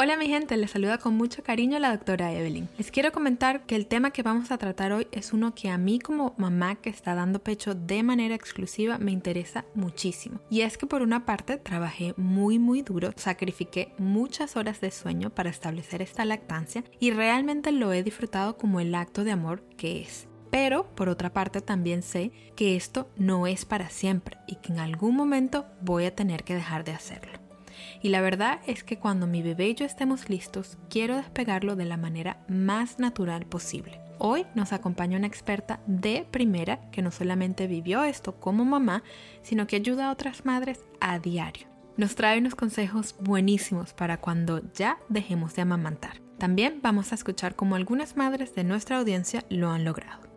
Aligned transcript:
Hola 0.00 0.16
mi 0.16 0.28
gente, 0.28 0.56
les 0.56 0.70
saluda 0.70 0.98
con 0.98 1.16
mucho 1.16 1.42
cariño 1.42 1.76
la 1.80 1.90
doctora 1.90 2.32
Evelyn. 2.32 2.68
Les 2.78 2.92
quiero 2.92 3.10
comentar 3.10 3.66
que 3.66 3.74
el 3.74 3.88
tema 3.88 4.12
que 4.12 4.22
vamos 4.22 4.52
a 4.52 4.56
tratar 4.56 4.92
hoy 4.92 5.08
es 5.10 5.32
uno 5.32 5.56
que 5.56 5.70
a 5.70 5.76
mí 5.76 5.98
como 5.98 6.36
mamá 6.38 6.76
que 6.76 6.88
está 6.88 7.16
dando 7.16 7.40
pecho 7.40 7.74
de 7.74 8.04
manera 8.04 8.36
exclusiva 8.36 8.98
me 8.98 9.10
interesa 9.10 9.64
muchísimo. 9.74 10.38
Y 10.50 10.60
es 10.60 10.78
que 10.78 10.86
por 10.86 11.02
una 11.02 11.26
parte 11.26 11.56
trabajé 11.56 12.14
muy 12.16 12.60
muy 12.60 12.82
duro, 12.82 13.10
sacrifiqué 13.16 13.92
muchas 13.98 14.54
horas 14.54 14.80
de 14.80 14.92
sueño 14.92 15.30
para 15.30 15.50
establecer 15.50 16.00
esta 16.00 16.24
lactancia 16.24 16.84
y 17.00 17.10
realmente 17.10 17.72
lo 17.72 17.92
he 17.92 18.04
disfrutado 18.04 18.56
como 18.56 18.78
el 18.78 18.94
acto 18.94 19.24
de 19.24 19.32
amor 19.32 19.64
que 19.76 20.00
es. 20.00 20.28
Pero 20.52 20.94
por 20.94 21.08
otra 21.08 21.32
parte 21.32 21.60
también 21.60 22.04
sé 22.04 22.30
que 22.54 22.76
esto 22.76 23.10
no 23.16 23.48
es 23.48 23.64
para 23.64 23.90
siempre 23.90 24.38
y 24.46 24.54
que 24.60 24.72
en 24.72 24.78
algún 24.78 25.16
momento 25.16 25.66
voy 25.80 26.04
a 26.04 26.14
tener 26.14 26.44
que 26.44 26.54
dejar 26.54 26.84
de 26.84 26.92
hacerlo. 26.92 27.47
Y 28.02 28.08
la 28.08 28.20
verdad 28.20 28.60
es 28.66 28.84
que 28.84 28.98
cuando 28.98 29.26
mi 29.26 29.42
bebé 29.42 29.68
y 29.68 29.74
yo 29.74 29.84
estemos 29.84 30.28
listos, 30.28 30.78
quiero 30.88 31.16
despegarlo 31.16 31.76
de 31.76 31.84
la 31.84 31.96
manera 31.96 32.44
más 32.48 32.98
natural 32.98 33.46
posible. 33.46 34.00
Hoy 34.18 34.46
nos 34.54 34.72
acompaña 34.72 35.16
una 35.16 35.28
experta 35.28 35.80
de 35.86 36.26
primera 36.30 36.90
que 36.90 37.02
no 37.02 37.10
solamente 37.10 37.66
vivió 37.66 38.02
esto 38.02 38.40
como 38.40 38.64
mamá, 38.64 39.04
sino 39.42 39.66
que 39.66 39.76
ayuda 39.76 40.08
a 40.08 40.12
otras 40.12 40.44
madres 40.44 40.84
a 41.00 41.18
diario. 41.18 41.68
Nos 41.96 42.14
trae 42.14 42.38
unos 42.38 42.54
consejos 42.54 43.14
buenísimos 43.20 43.92
para 43.92 44.20
cuando 44.20 44.62
ya 44.72 44.98
dejemos 45.08 45.54
de 45.54 45.62
amamantar. 45.62 46.20
También 46.38 46.80
vamos 46.82 47.10
a 47.10 47.16
escuchar 47.16 47.56
cómo 47.56 47.74
algunas 47.74 48.16
madres 48.16 48.54
de 48.54 48.64
nuestra 48.64 48.98
audiencia 48.98 49.44
lo 49.50 49.70
han 49.70 49.84
logrado. 49.84 50.27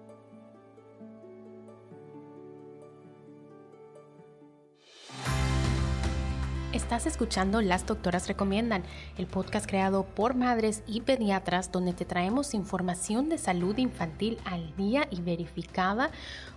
Estás 6.82 7.06
escuchando 7.06 7.62
Las 7.62 7.86
Doctoras 7.86 8.28
Recomiendan, 8.28 8.84
el 9.18 9.28
podcast 9.28 9.66
creado 9.66 10.04
por 10.04 10.34
madres 10.34 10.84
y 10.88 11.02
pediatras 11.02 11.72
donde 11.72 11.94
te 11.94 12.06
traemos 12.06 12.56
información 12.56 13.30
de 13.30 13.38
salud 13.38 13.78
infantil 13.78 14.40
al 14.44 14.76
día 14.76 15.08
y 15.10 15.22
verificada 15.22 16.10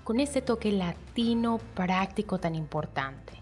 con 0.02 0.20
ese 0.20 0.40
toque 0.40 0.72
latino 0.72 1.58
práctico 1.74 2.38
tan 2.38 2.54
importante. 2.56 3.34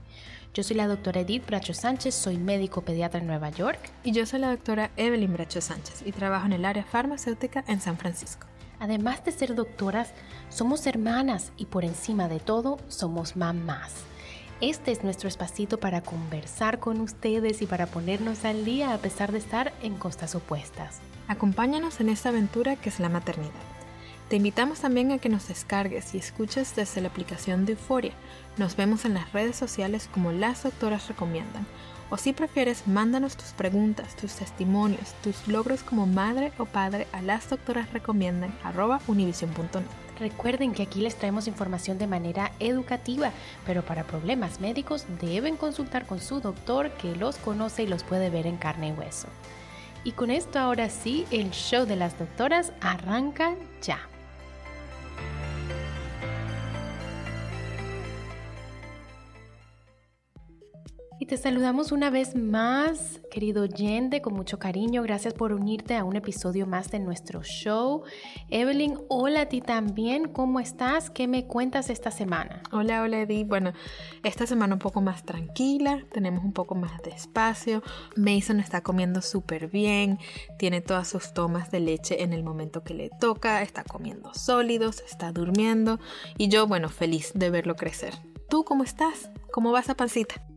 Yo 0.52 0.64
soy 0.64 0.76
la 0.76 0.88
doctora 0.88 1.20
Edith 1.20 1.46
Bracho 1.46 1.72
Sánchez, 1.72 2.14
soy 2.14 2.36
médico 2.36 2.82
pediatra 2.82 3.20
en 3.20 3.28
Nueva 3.28 3.48
York. 3.50 3.78
Y 4.02 4.10
yo 4.10 4.26
soy 4.26 4.40
la 4.40 4.50
doctora 4.50 4.90
Evelyn 4.96 5.32
Bracho 5.32 5.62
Sánchez 5.62 6.02
y 6.04 6.12
trabajo 6.12 6.46
en 6.46 6.52
el 6.52 6.64
área 6.64 6.84
farmacéutica 6.84 7.64
en 7.68 7.80
San 7.80 7.96
Francisco. 7.96 8.48
Además 8.80 9.24
de 9.24 9.30
ser 9.30 9.54
doctoras, 9.54 10.12
somos 10.50 10.86
hermanas 10.86 11.52
y 11.56 11.66
por 11.66 11.84
encima 11.84 12.28
de 12.28 12.40
todo 12.40 12.78
somos 12.88 13.36
mamás. 13.36 14.11
Este 14.60 14.92
es 14.92 15.02
nuestro 15.02 15.28
espacito 15.28 15.78
para 15.78 16.02
conversar 16.02 16.78
con 16.78 17.00
ustedes 17.00 17.62
y 17.62 17.66
para 17.66 17.86
ponernos 17.86 18.44
al 18.44 18.64
día 18.64 18.94
a 18.94 18.98
pesar 18.98 19.32
de 19.32 19.38
estar 19.38 19.72
en 19.82 19.96
costas 19.96 20.34
opuestas. 20.34 21.00
Acompáñanos 21.28 22.00
en 22.00 22.08
esta 22.08 22.28
aventura 22.28 22.76
que 22.76 22.88
es 22.88 23.00
la 23.00 23.08
maternidad. 23.08 23.50
Te 24.28 24.36
invitamos 24.36 24.80
también 24.80 25.12
a 25.12 25.18
que 25.18 25.28
nos 25.28 25.48
descargues 25.48 26.14
y 26.14 26.18
escuches 26.18 26.74
desde 26.74 27.00
la 27.00 27.08
aplicación 27.08 27.66
de 27.66 27.72
Euforia. 27.72 28.12
Nos 28.56 28.76
vemos 28.76 29.04
en 29.04 29.14
las 29.14 29.32
redes 29.32 29.56
sociales 29.56 30.08
como 30.12 30.32
las 30.32 30.62
doctoras 30.62 31.08
recomiendan. 31.08 31.66
O 32.08 32.16
si 32.16 32.32
prefieres, 32.32 32.86
mándanos 32.86 33.36
tus 33.36 33.52
preguntas, 33.52 34.16
tus 34.16 34.34
testimonios, 34.34 35.14
tus 35.22 35.48
logros 35.48 35.82
como 35.82 36.06
madre 36.06 36.52
o 36.58 36.66
padre 36.66 37.06
a 37.12 37.20
las 37.22 37.48
doctoras 37.50 37.92
recomiendan 37.92 38.54
univision.net. 39.06 40.01
Recuerden 40.18 40.72
que 40.72 40.82
aquí 40.82 41.00
les 41.00 41.16
traemos 41.16 41.48
información 41.48 41.98
de 41.98 42.06
manera 42.06 42.52
educativa, 42.60 43.32
pero 43.66 43.82
para 43.82 44.04
problemas 44.04 44.60
médicos 44.60 45.06
deben 45.20 45.56
consultar 45.56 46.06
con 46.06 46.20
su 46.20 46.40
doctor 46.40 46.90
que 46.92 47.16
los 47.16 47.36
conoce 47.36 47.84
y 47.84 47.86
los 47.86 48.04
puede 48.04 48.30
ver 48.30 48.46
en 48.46 48.56
carne 48.56 48.88
y 48.88 48.92
hueso. 48.92 49.28
Y 50.04 50.12
con 50.12 50.30
esto 50.30 50.58
ahora 50.58 50.90
sí, 50.90 51.26
el 51.30 51.50
show 51.50 51.86
de 51.86 51.96
las 51.96 52.18
doctoras 52.18 52.72
arranca 52.80 53.54
ya. 53.80 54.11
Y 61.22 61.26
te 61.26 61.36
saludamos 61.36 61.92
una 61.92 62.10
vez 62.10 62.34
más, 62.34 63.20
querido 63.30 63.62
oyente, 63.62 64.20
con 64.20 64.34
mucho 64.34 64.58
cariño. 64.58 65.04
Gracias 65.04 65.34
por 65.34 65.52
unirte 65.52 65.94
a 65.94 66.02
un 66.02 66.16
episodio 66.16 66.66
más 66.66 66.90
de 66.90 66.98
nuestro 66.98 67.44
show. 67.44 68.02
Evelyn, 68.48 68.98
hola 69.08 69.42
a 69.42 69.46
ti 69.46 69.60
también. 69.60 70.26
¿Cómo 70.26 70.58
estás? 70.58 71.10
¿Qué 71.10 71.28
me 71.28 71.46
cuentas 71.46 71.90
esta 71.90 72.10
semana? 72.10 72.64
Hola, 72.72 73.02
hola 73.02 73.20
Edith. 73.20 73.46
Bueno, 73.46 73.72
esta 74.24 74.48
semana 74.48 74.74
un 74.74 74.80
poco 74.80 75.00
más 75.00 75.24
tranquila, 75.24 76.04
tenemos 76.10 76.42
un 76.42 76.52
poco 76.52 76.74
más 76.74 77.00
de 77.02 77.10
espacio. 77.10 77.84
Mason 78.16 78.58
está 78.58 78.80
comiendo 78.80 79.22
súper 79.22 79.68
bien, 79.68 80.18
tiene 80.58 80.80
todas 80.80 81.06
sus 81.06 81.32
tomas 81.32 81.70
de 81.70 81.78
leche 81.78 82.24
en 82.24 82.32
el 82.32 82.42
momento 82.42 82.82
que 82.82 82.94
le 82.94 83.10
toca, 83.20 83.62
está 83.62 83.84
comiendo 83.84 84.34
sólidos, 84.34 85.04
está 85.08 85.30
durmiendo 85.30 86.00
y 86.36 86.48
yo, 86.48 86.66
bueno, 86.66 86.88
feliz 86.88 87.30
de 87.32 87.48
verlo 87.48 87.76
crecer. 87.76 88.12
¿Tú 88.48 88.64
cómo 88.64 88.82
estás? 88.82 89.30
¿Cómo 89.52 89.70
vas 89.70 89.88
a 89.88 89.94
pancita? 89.94 90.51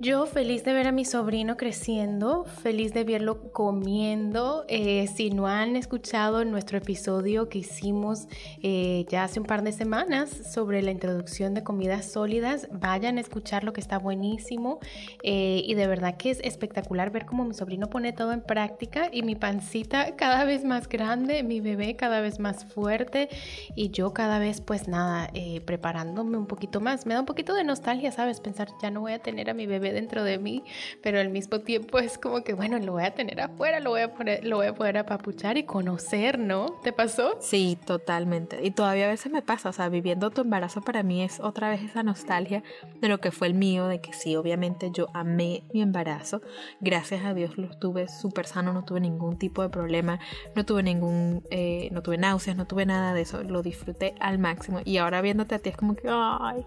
Yo 0.00 0.26
feliz 0.26 0.62
de 0.62 0.72
ver 0.74 0.86
a 0.86 0.92
mi 0.92 1.04
sobrino 1.04 1.56
creciendo, 1.56 2.44
feliz 2.44 2.94
de 2.94 3.02
verlo 3.02 3.50
comiendo. 3.50 4.64
Eh, 4.68 5.08
si 5.08 5.30
no 5.30 5.48
han 5.48 5.74
escuchado 5.74 6.44
nuestro 6.44 6.78
episodio 6.78 7.48
que 7.48 7.58
hicimos 7.58 8.28
eh, 8.62 9.06
ya 9.08 9.24
hace 9.24 9.40
un 9.40 9.46
par 9.46 9.64
de 9.64 9.72
semanas 9.72 10.30
sobre 10.30 10.82
la 10.82 10.92
introducción 10.92 11.52
de 11.52 11.64
comidas 11.64 12.12
sólidas, 12.12 12.68
vayan 12.70 13.18
a 13.18 13.20
escuchar 13.20 13.64
lo 13.64 13.72
que 13.72 13.80
está 13.80 13.98
buenísimo. 13.98 14.78
Eh, 15.24 15.62
y 15.66 15.74
de 15.74 15.88
verdad 15.88 16.16
que 16.16 16.30
es 16.30 16.38
espectacular 16.44 17.10
ver 17.10 17.26
cómo 17.26 17.44
mi 17.44 17.54
sobrino 17.54 17.90
pone 17.90 18.12
todo 18.12 18.30
en 18.30 18.42
práctica 18.42 19.10
y 19.12 19.22
mi 19.22 19.34
pancita 19.34 20.14
cada 20.14 20.44
vez 20.44 20.62
más 20.62 20.88
grande, 20.88 21.42
mi 21.42 21.60
bebé 21.60 21.96
cada 21.96 22.20
vez 22.20 22.38
más 22.38 22.64
fuerte 22.64 23.28
y 23.74 23.90
yo 23.90 24.14
cada 24.14 24.38
vez 24.38 24.60
pues 24.60 24.86
nada, 24.86 25.32
preparándome 25.64 26.38
un 26.38 26.46
poquito 26.46 26.80
más. 26.80 27.04
Me 27.04 27.14
da 27.14 27.20
un 27.20 27.26
poquito 27.26 27.52
de 27.52 27.64
nostalgia, 27.64 28.12
¿sabes? 28.12 28.38
Pensar 28.38 28.68
ya 28.80 28.92
no 28.92 29.00
voy 29.00 29.10
a 29.10 29.18
tener 29.18 29.50
a 29.50 29.54
mi 29.54 29.66
bebé 29.66 29.87
dentro 29.92 30.24
de 30.24 30.38
mí, 30.38 30.64
pero 31.02 31.20
al 31.20 31.30
mismo 31.30 31.60
tiempo 31.60 31.98
es 31.98 32.18
como 32.18 32.42
que, 32.42 32.54
bueno, 32.54 32.78
lo 32.78 32.92
voy 32.92 33.04
a 33.04 33.14
tener 33.14 33.40
afuera, 33.40 33.80
lo 33.80 33.90
voy 33.90 34.02
a, 34.02 34.14
poner, 34.14 34.44
lo 34.44 34.56
voy 34.56 34.66
a 34.66 34.74
poder 34.74 34.98
apapuchar 34.98 35.56
y 35.58 35.64
conocer, 35.64 36.38
¿no? 36.38 36.78
¿Te 36.82 36.92
pasó? 36.92 37.36
Sí, 37.40 37.78
totalmente. 37.86 38.64
Y 38.64 38.70
todavía 38.70 39.06
a 39.06 39.10
veces 39.10 39.30
me 39.32 39.42
pasa, 39.42 39.68
o 39.68 39.72
sea, 39.72 39.88
viviendo 39.88 40.30
tu 40.30 40.42
embarazo 40.42 40.80
para 40.82 41.02
mí 41.02 41.22
es 41.22 41.40
otra 41.40 41.70
vez 41.70 41.82
esa 41.82 42.02
nostalgia 42.02 42.62
de 43.00 43.08
lo 43.08 43.20
que 43.20 43.30
fue 43.30 43.46
el 43.46 43.54
mío, 43.54 43.86
de 43.86 44.00
que 44.00 44.12
sí, 44.12 44.36
obviamente 44.36 44.90
yo 44.92 45.08
amé 45.14 45.64
mi 45.72 45.82
embarazo. 45.82 46.40
Gracias 46.80 47.24
a 47.24 47.34
Dios 47.34 47.58
lo 47.58 47.68
tuve 47.78 48.08
súper 48.08 48.46
sano, 48.46 48.72
no 48.72 48.84
tuve 48.84 49.00
ningún 49.00 49.38
tipo 49.38 49.62
de 49.62 49.68
problema, 49.68 50.18
no 50.54 50.64
tuve 50.64 50.82
ningún, 50.82 51.42
eh, 51.50 51.88
no 51.92 52.02
tuve 52.02 52.18
náuseas, 52.18 52.56
no 52.56 52.66
tuve 52.66 52.86
nada 52.86 53.14
de 53.14 53.22
eso, 53.22 53.42
lo 53.42 53.62
disfruté 53.62 54.14
al 54.20 54.38
máximo. 54.38 54.80
Y 54.84 54.98
ahora 54.98 55.20
viéndote 55.20 55.54
a 55.54 55.58
ti 55.58 55.70
es 55.70 55.76
como 55.76 55.94
que, 55.94 56.08
ay, 56.10 56.64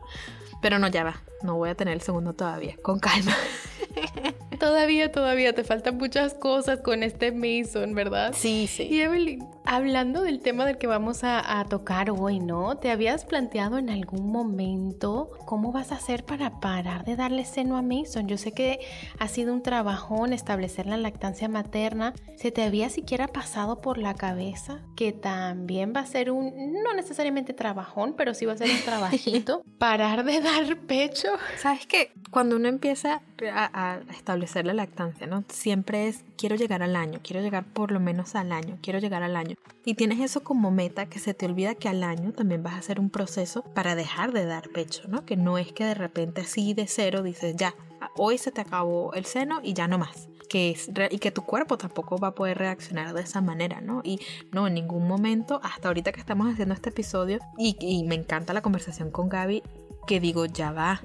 pero 0.61 0.79
no, 0.79 0.87
ya 0.87 1.03
va, 1.03 1.21
no 1.43 1.55
voy 1.55 1.69
a 1.69 1.75
tener 1.75 1.93
el 1.93 2.01
segundo 2.01 2.33
todavía, 2.33 2.75
con 2.81 2.99
calma. 2.99 3.10
einmal 3.11 3.35
todavía, 4.59 5.11
todavía 5.11 5.53
te 5.53 5.63
faltan 5.63 5.97
muchas 5.97 6.33
cosas 6.33 6.79
con 6.79 7.03
este 7.03 7.31
Mason, 7.31 7.93
¿verdad? 7.93 8.33
Sí, 8.35 8.67
sí. 8.67 8.83
Y 8.83 9.01
Evelyn, 9.01 9.45
hablando 9.65 10.21
del 10.21 10.39
tema 10.39 10.65
del 10.65 10.77
que 10.77 10.87
vamos 10.87 11.23
a, 11.23 11.59
a, 11.59 11.65
tocar 11.65 12.09
hoy, 12.11 12.39
¿no? 12.39 12.77
¿Te 12.77 12.91
habías 12.91 13.25
planteado 13.25 13.77
en 13.77 13.89
algún 13.89 14.31
momento 14.31 15.29
cómo 15.45 15.71
vas 15.71 15.91
a 15.91 15.95
hacer 15.95 16.23
para 16.23 16.59
parar 16.59 17.05
de 17.05 17.15
darle 17.15 17.45
seno 17.45 17.77
a 17.77 17.81
Mason? 17.81 18.27
Yo 18.27 18.37
sé 18.37 18.51
que 18.51 18.79
ha 19.19 19.27
sido 19.27 19.53
un 19.53 19.63
trabajón 19.63 20.33
establecer 20.33 20.85
la 20.85 20.97
lactancia 20.97 21.47
materna. 21.47 22.13
¿Se 22.37 22.51
te 22.51 22.63
había 22.63 22.89
siquiera 22.89 23.27
pasado 23.27 23.81
por 23.81 23.97
la 23.97 24.13
cabeza 24.13 24.79
que 24.95 25.11
también 25.11 25.93
va 25.95 26.01
a 26.01 26.05
ser 26.05 26.31
un, 26.31 26.73
no 26.83 26.93
necesariamente 26.93 27.53
trabajón, 27.53 28.15
pero 28.17 28.33
sí 28.33 28.45
va 28.45 28.53
a 28.53 28.57
ser 28.57 28.69
un 28.69 28.81
trabajito, 28.85 29.63
parar 29.77 30.23
de 30.23 30.41
dar 30.41 30.77
pecho? 30.77 31.29
¿Sabes 31.57 31.85
qué? 31.87 32.11
Cuando 32.29 32.55
uno 32.55 32.67
empieza 32.67 33.21
a, 33.53 33.80
establecer 34.09 34.65
la 34.65 34.73
lactancia, 34.73 35.27
¿no? 35.27 35.43
Siempre 35.49 36.07
es, 36.07 36.23
quiero 36.37 36.55
llegar 36.55 36.83
al 36.83 36.95
año, 36.95 37.19
quiero 37.23 37.41
llegar 37.41 37.63
por 37.65 37.91
lo 37.91 37.99
menos 37.99 38.35
al 38.35 38.51
año, 38.51 38.77
quiero 38.81 38.99
llegar 38.99 39.23
al 39.23 39.35
año. 39.35 39.55
y 39.85 39.95
tienes 39.95 40.19
eso 40.19 40.43
como 40.43 40.71
meta 40.71 41.07
que 41.07 41.19
se 41.19 41.33
te 41.33 41.45
olvida 41.45 41.75
que 41.75 41.89
al 41.89 42.03
año 42.03 42.33
también 42.33 42.63
vas 42.63 42.73
a 42.73 42.77
hacer 42.77 42.99
un 42.99 43.09
proceso 43.09 43.63
para 43.73 43.95
dejar 43.95 44.31
de 44.31 44.45
dar 44.45 44.69
pecho, 44.69 45.07
¿no? 45.07 45.25
Que 45.25 45.35
no 45.35 45.57
es 45.57 45.71
que 45.73 45.85
de 45.85 45.95
repente 45.95 46.41
así 46.41 46.73
de 46.73 46.87
cero 46.87 47.23
dices, 47.23 47.55
ya, 47.55 47.73
hoy 48.15 48.37
se 48.37 48.51
te 48.51 48.61
acabó 48.61 49.13
el 49.13 49.25
seno 49.25 49.59
y 49.63 49.73
ya 49.73 49.87
no 49.87 49.97
más. 49.97 50.27
Que 50.49 50.71
es, 50.71 50.89
y 51.09 51.19
que 51.19 51.31
tu 51.31 51.43
cuerpo 51.43 51.77
tampoco 51.77 52.17
va 52.17 52.29
a 52.29 52.35
poder 52.35 52.57
reaccionar 52.57 53.13
de 53.13 53.21
esa 53.21 53.39
manera, 53.39 53.79
¿no? 53.79 54.01
Y 54.03 54.19
no, 54.51 54.67
en 54.67 54.73
ningún 54.73 55.07
momento, 55.07 55.61
hasta 55.63 55.87
ahorita 55.87 56.11
que 56.11 56.19
estamos 56.19 56.51
haciendo 56.51 56.73
este 56.73 56.89
episodio, 56.89 57.39
y, 57.57 57.77
y 57.79 58.03
me 58.03 58.15
encanta 58.15 58.53
la 58.53 58.61
conversación 58.61 59.11
con 59.11 59.29
Gaby, 59.29 59.63
que 60.07 60.19
digo, 60.19 60.45
ya 60.45 60.73
va, 60.73 61.01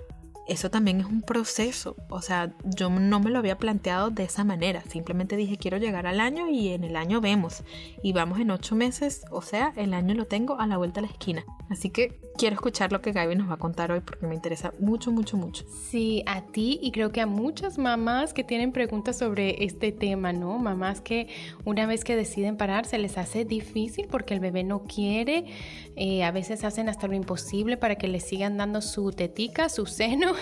eso 0.49 0.71
también 0.71 1.01
es 1.01 1.07
un 1.07 1.23
proceso. 1.23 1.97
O 2.09 2.23
sea, 2.23 2.55
yo 2.65 2.91
no 2.91 3.21
me 3.21 3.31
lo 3.31 3.39
había 3.39 3.59
planteado 3.59 4.11
de 4.11 4.25
esa 4.25 4.45
manera. 4.45 4.83
Simplemente 4.89 5.37
dije, 5.37 5.57
quiero 5.57 5.79
llegar 5.79 6.07
al 6.07 6.21
año 6.21 6.49
y 6.49 6.69
en 6.69 6.85
el 6.85 6.97
año 6.97 7.21
vemos. 7.21 7.65
Y 8.03 8.13
vamos 8.13 8.41
en 8.41 8.51
ocho 8.51 8.75
meses, 8.75 9.25
o 9.31 9.43
sea, 9.43 9.73
el 9.77 9.95
año 9.95 10.15
lo 10.15 10.27
tengo 10.27 10.59
a 10.59 10.67
la 10.67 10.77
vuelta 10.77 11.01
de 11.01 11.07
la 11.07 11.13
esquina. 11.13 11.45
Así 11.69 11.91
que 11.91 12.21
quiero 12.39 12.55
escuchar 12.55 12.93
lo 12.93 13.01
que 13.01 13.13
Gaby 13.13 13.35
nos 13.35 13.51
va 13.51 13.55
a 13.55 13.59
contar 13.59 13.91
hoy 13.91 14.01
porque 14.01 14.27
me 14.27 14.35
interesa 14.35 14.73
mucho, 14.79 15.11
mucho, 15.11 15.37
mucho. 15.37 15.65
Sí, 15.69 16.23
a 16.27 16.43
ti 16.43 16.79
y 16.83 16.93
creo 16.93 17.11
que 17.11 17.21
a 17.21 17.27
muchas 17.27 17.79
mamás 17.79 18.33
que 18.33 18.45
tienen 18.45 18.73
preguntas 18.73 19.19
sobre 19.19 19.65
este 19.65 19.91
tema, 19.91 20.33
¿no? 20.33 20.59
Mamás 20.59 21.01
que 21.01 21.29
una 21.65 21.87
vez 21.87 22.05
que 22.05 22.15
deciden 22.15 22.57
parar 22.57 22.87
se 22.87 22.99
les 22.99 23.19
hace 23.19 23.45
difícil 23.45 24.07
porque 24.09 24.35
el 24.35 24.41
bebé 24.41 24.65
no 24.65 24.85
quiere. 24.85 25.47
Eh, 25.97 26.23
a 26.25 26.31
veces 26.31 26.63
hacen 26.65 26.89
hasta 26.89 27.09
lo 27.09 27.15
imposible 27.15 27.77
para 27.77 27.97
que 27.97 28.09
le 28.09 28.21
sigan 28.21 28.57
dando 28.57 28.81
su 28.81 29.11
tetica, 29.11 29.69
su 29.69 29.87
seno. 29.87 30.35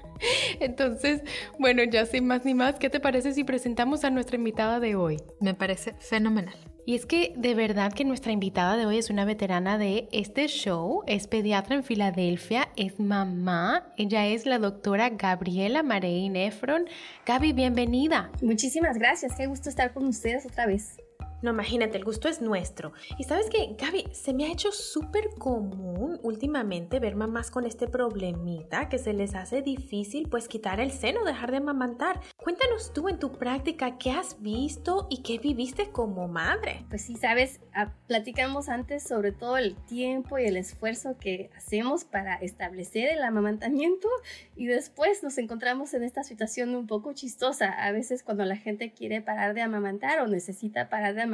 Entonces, 0.60 1.22
bueno, 1.58 1.82
ya 1.84 2.06
sin 2.06 2.26
más 2.26 2.44
ni 2.44 2.54
más, 2.54 2.76
¿qué 2.78 2.88
te 2.88 3.00
parece 3.00 3.34
si 3.34 3.44
presentamos 3.44 4.04
a 4.04 4.10
nuestra 4.10 4.36
invitada 4.36 4.80
de 4.80 4.94
hoy? 4.94 5.18
Me 5.40 5.54
parece 5.54 5.94
fenomenal. 5.98 6.71
Y 6.84 6.96
es 6.96 7.06
que 7.06 7.32
de 7.36 7.54
verdad 7.54 7.92
que 7.92 8.04
nuestra 8.04 8.32
invitada 8.32 8.76
de 8.76 8.86
hoy 8.86 8.98
es 8.98 9.08
una 9.08 9.24
veterana 9.24 9.78
de 9.78 10.08
este 10.10 10.48
show, 10.48 11.02
es 11.06 11.28
pediatra 11.28 11.76
en 11.76 11.84
Filadelfia, 11.84 12.70
es 12.76 12.98
mamá, 12.98 13.86
ella 13.96 14.26
es 14.26 14.46
la 14.46 14.58
doctora 14.58 15.10
Gabriela 15.10 15.84
Marey 15.84 16.28
Nefron. 16.28 16.86
Gaby, 17.24 17.52
bienvenida. 17.52 18.32
Muchísimas 18.42 18.98
gracias, 18.98 19.36
qué 19.36 19.46
gusto 19.46 19.68
estar 19.68 19.92
con 19.92 20.06
ustedes 20.06 20.44
otra 20.44 20.66
vez. 20.66 20.96
No, 21.42 21.50
imagínate, 21.50 21.98
el 21.98 22.04
gusto 22.04 22.28
es 22.28 22.40
nuestro. 22.40 22.92
Y 23.18 23.24
sabes 23.24 23.50
que, 23.50 23.74
Gaby, 23.76 24.04
se 24.12 24.32
me 24.32 24.44
ha 24.44 24.52
hecho 24.52 24.70
súper 24.70 25.30
común 25.38 26.20
últimamente 26.22 27.00
ver 27.00 27.16
mamás 27.16 27.50
con 27.50 27.66
este 27.66 27.88
problemita 27.88 28.88
que 28.88 28.98
se 28.98 29.12
les 29.12 29.34
hace 29.34 29.60
difícil 29.60 30.28
pues 30.28 30.46
quitar 30.46 30.78
el 30.78 30.92
seno, 30.92 31.24
dejar 31.24 31.50
de 31.50 31.56
amamantar. 31.56 32.20
Cuéntanos 32.36 32.92
tú 32.92 33.08
en 33.08 33.18
tu 33.18 33.32
práctica 33.32 33.98
qué 33.98 34.12
has 34.12 34.40
visto 34.40 35.08
y 35.10 35.22
qué 35.22 35.38
viviste 35.38 35.90
como 35.90 36.28
madre. 36.28 36.84
Pues 36.88 37.02
sí, 37.02 37.16
sabes, 37.16 37.60
ah, 37.74 37.92
platicamos 38.06 38.68
antes 38.68 39.02
sobre 39.02 39.32
todo 39.32 39.56
el 39.56 39.74
tiempo 39.74 40.38
y 40.38 40.44
el 40.44 40.56
esfuerzo 40.56 41.16
que 41.18 41.50
hacemos 41.56 42.04
para 42.04 42.36
establecer 42.36 43.10
el 43.10 43.24
amamantamiento 43.24 44.08
y 44.54 44.66
después 44.66 45.24
nos 45.24 45.38
encontramos 45.38 45.92
en 45.94 46.04
esta 46.04 46.22
situación 46.22 46.76
un 46.76 46.86
poco 46.86 47.12
chistosa. 47.14 47.68
A 47.68 47.90
veces 47.90 48.22
cuando 48.22 48.44
la 48.44 48.56
gente 48.56 48.92
quiere 48.92 49.22
parar 49.22 49.54
de 49.54 49.62
amamantar 49.62 50.20
o 50.20 50.28
necesita 50.28 50.88
parar 50.88 51.14
de 51.14 51.22
amamantar. 51.22 51.31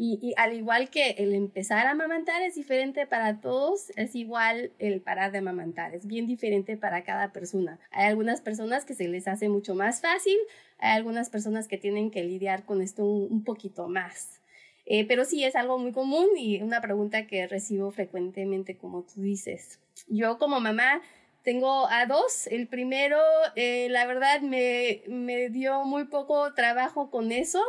Y, 0.00 0.32
al 0.36 0.54
igual 0.54 0.90
que 0.90 1.10
el 1.18 1.34
empezar 1.34 1.88
a 1.88 1.90
amamantar 1.90 2.40
es 2.42 2.54
diferente 2.54 3.04
para 3.04 3.40
todos, 3.40 3.90
es 3.96 4.14
igual 4.14 4.70
el 4.78 5.00
parar 5.00 5.32
de 5.32 5.38
amamantar, 5.38 5.92
es 5.92 6.06
bien 6.06 6.28
diferente 6.28 6.76
para 6.76 7.02
cada 7.02 7.32
persona. 7.32 7.80
Hay 7.90 8.06
algunas 8.06 8.40
personas 8.40 8.84
que 8.84 8.94
se 8.94 9.08
les 9.08 9.26
hace 9.26 9.48
mucho 9.48 9.74
más 9.74 10.00
fácil, 10.00 10.38
hay 10.78 10.96
algunas 10.96 11.30
personas 11.30 11.66
que 11.66 11.78
tienen 11.78 12.12
que 12.12 12.22
lidiar 12.22 12.64
con 12.64 12.80
esto 12.80 13.04
un, 13.04 13.42
poquito 13.42 13.88
más. 13.88 14.40
Eh, 14.86 15.04
pero 15.04 15.24
sí 15.24 15.42
es 15.42 15.56
algo 15.56 15.78
muy 15.78 15.90
común 15.90 16.28
y 16.36 16.62
una 16.62 16.80
pregunta 16.80 17.26
que 17.26 17.48
recibo 17.48 17.90
frecuentemente, 17.90 18.76
como 18.76 19.02
tú 19.02 19.20
dices. 19.22 19.80
Yo 20.06 20.38
como 20.38 20.60
mamá 20.60 21.02
tengo 21.42 21.88
a 21.88 22.06
dos. 22.06 22.46
El 22.46 22.68
primero, 22.68 23.18
eh, 23.56 23.88
la 23.90 24.06
verdad, 24.06 24.42
me, 24.42 25.02
me 25.08 25.48
dio 25.48 25.82
muy 25.82 26.04
poco 26.04 26.54
trabajo 26.54 27.10
con 27.10 27.32
eso 27.32 27.60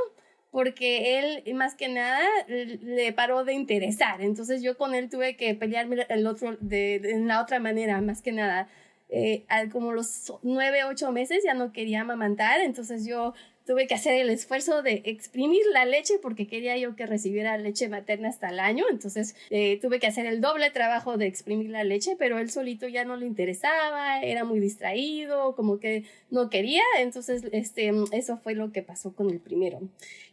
porque 0.51 1.19
él 1.19 1.53
más 1.55 1.75
que 1.75 1.89
nada 1.89 2.21
le 2.47 3.13
paró 3.13 3.43
de 3.43 3.53
interesar. 3.53 4.21
Entonces 4.21 4.61
yo 4.61 4.77
con 4.77 4.95
él 4.95 5.09
tuve 5.09 5.35
que 5.35 5.53
pelearme 5.55 6.05
el 6.09 6.25
otro 6.27 6.57
de, 6.59 6.95
en 6.95 7.27
la 7.27 7.41
otra 7.41 7.59
manera, 7.59 8.01
más 8.01 8.21
que 8.21 8.31
nada. 8.31 8.67
Eh, 9.09 9.45
al 9.47 9.69
como 9.71 9.91
los 9.91 10.33
nueve, 10.43 10.83
ocho 10.83 11.11
meses 11.11 11.43
ya 11.43 11.55
no 11.55 11.71
quería 11.71 12.01
amamantar, 12.01 12.61
entonces 12.61 13.07
yo 13.07 13.33
tuve 13.69 13.85
que 13.85 13.93
hacer 13.93 14.15
el 14.15 14.31
esfuerzo 14.31 14.81
de 14.81 15.03
exprimir 15.05 15.61
la 15.71 15.85
leche 15.85 16.15
porque 16.19 16.47
quería 16.47 16.75
yo 16.77 16.95
que 16.95 17.05
recibiera 17.05 17.55
leche 17.59 17.87
materna 17.87 18.27
hasta 18.27 18.49
el 18.49 18.59
año, 18.59 18.85
entonces 18.89 19.35
eh, 19.51 19.77
tuve 19.79 19.99
que 19.99 20.07
hacer 20.07 20.25
el 20.25 20.41
doble 20.41 20.71
trabajo 20.71 21.17
de 21.17 21.27
exprimir 21.27 21.69
la 21.69 21.83
leche, 21.83 22.15
pero 22.17 22.39
él 22.39 22.49
solito 22.49 22.87
ya 22.87 23.05
no 23.05 23.15
le 23.15 23.27
interesaba, 23.27 24.23
era 24.23 24.43
muy 24.43 24.59
distraído, 24.59 25.55
como 25.55 25.79
que 25.79 26.03
no 26.31 26.49
quería, 26.49 26.81
entonces 26.97 27.43
este, 27.51 27.91
eso 28.11 28.37
fue 28.37 28.55
lo 28.55 28.71
que 28.71 28.81
pasó 28.81 29.13
con 29.13 29.29
el 29.29 29.39
primero. 29.39 29.81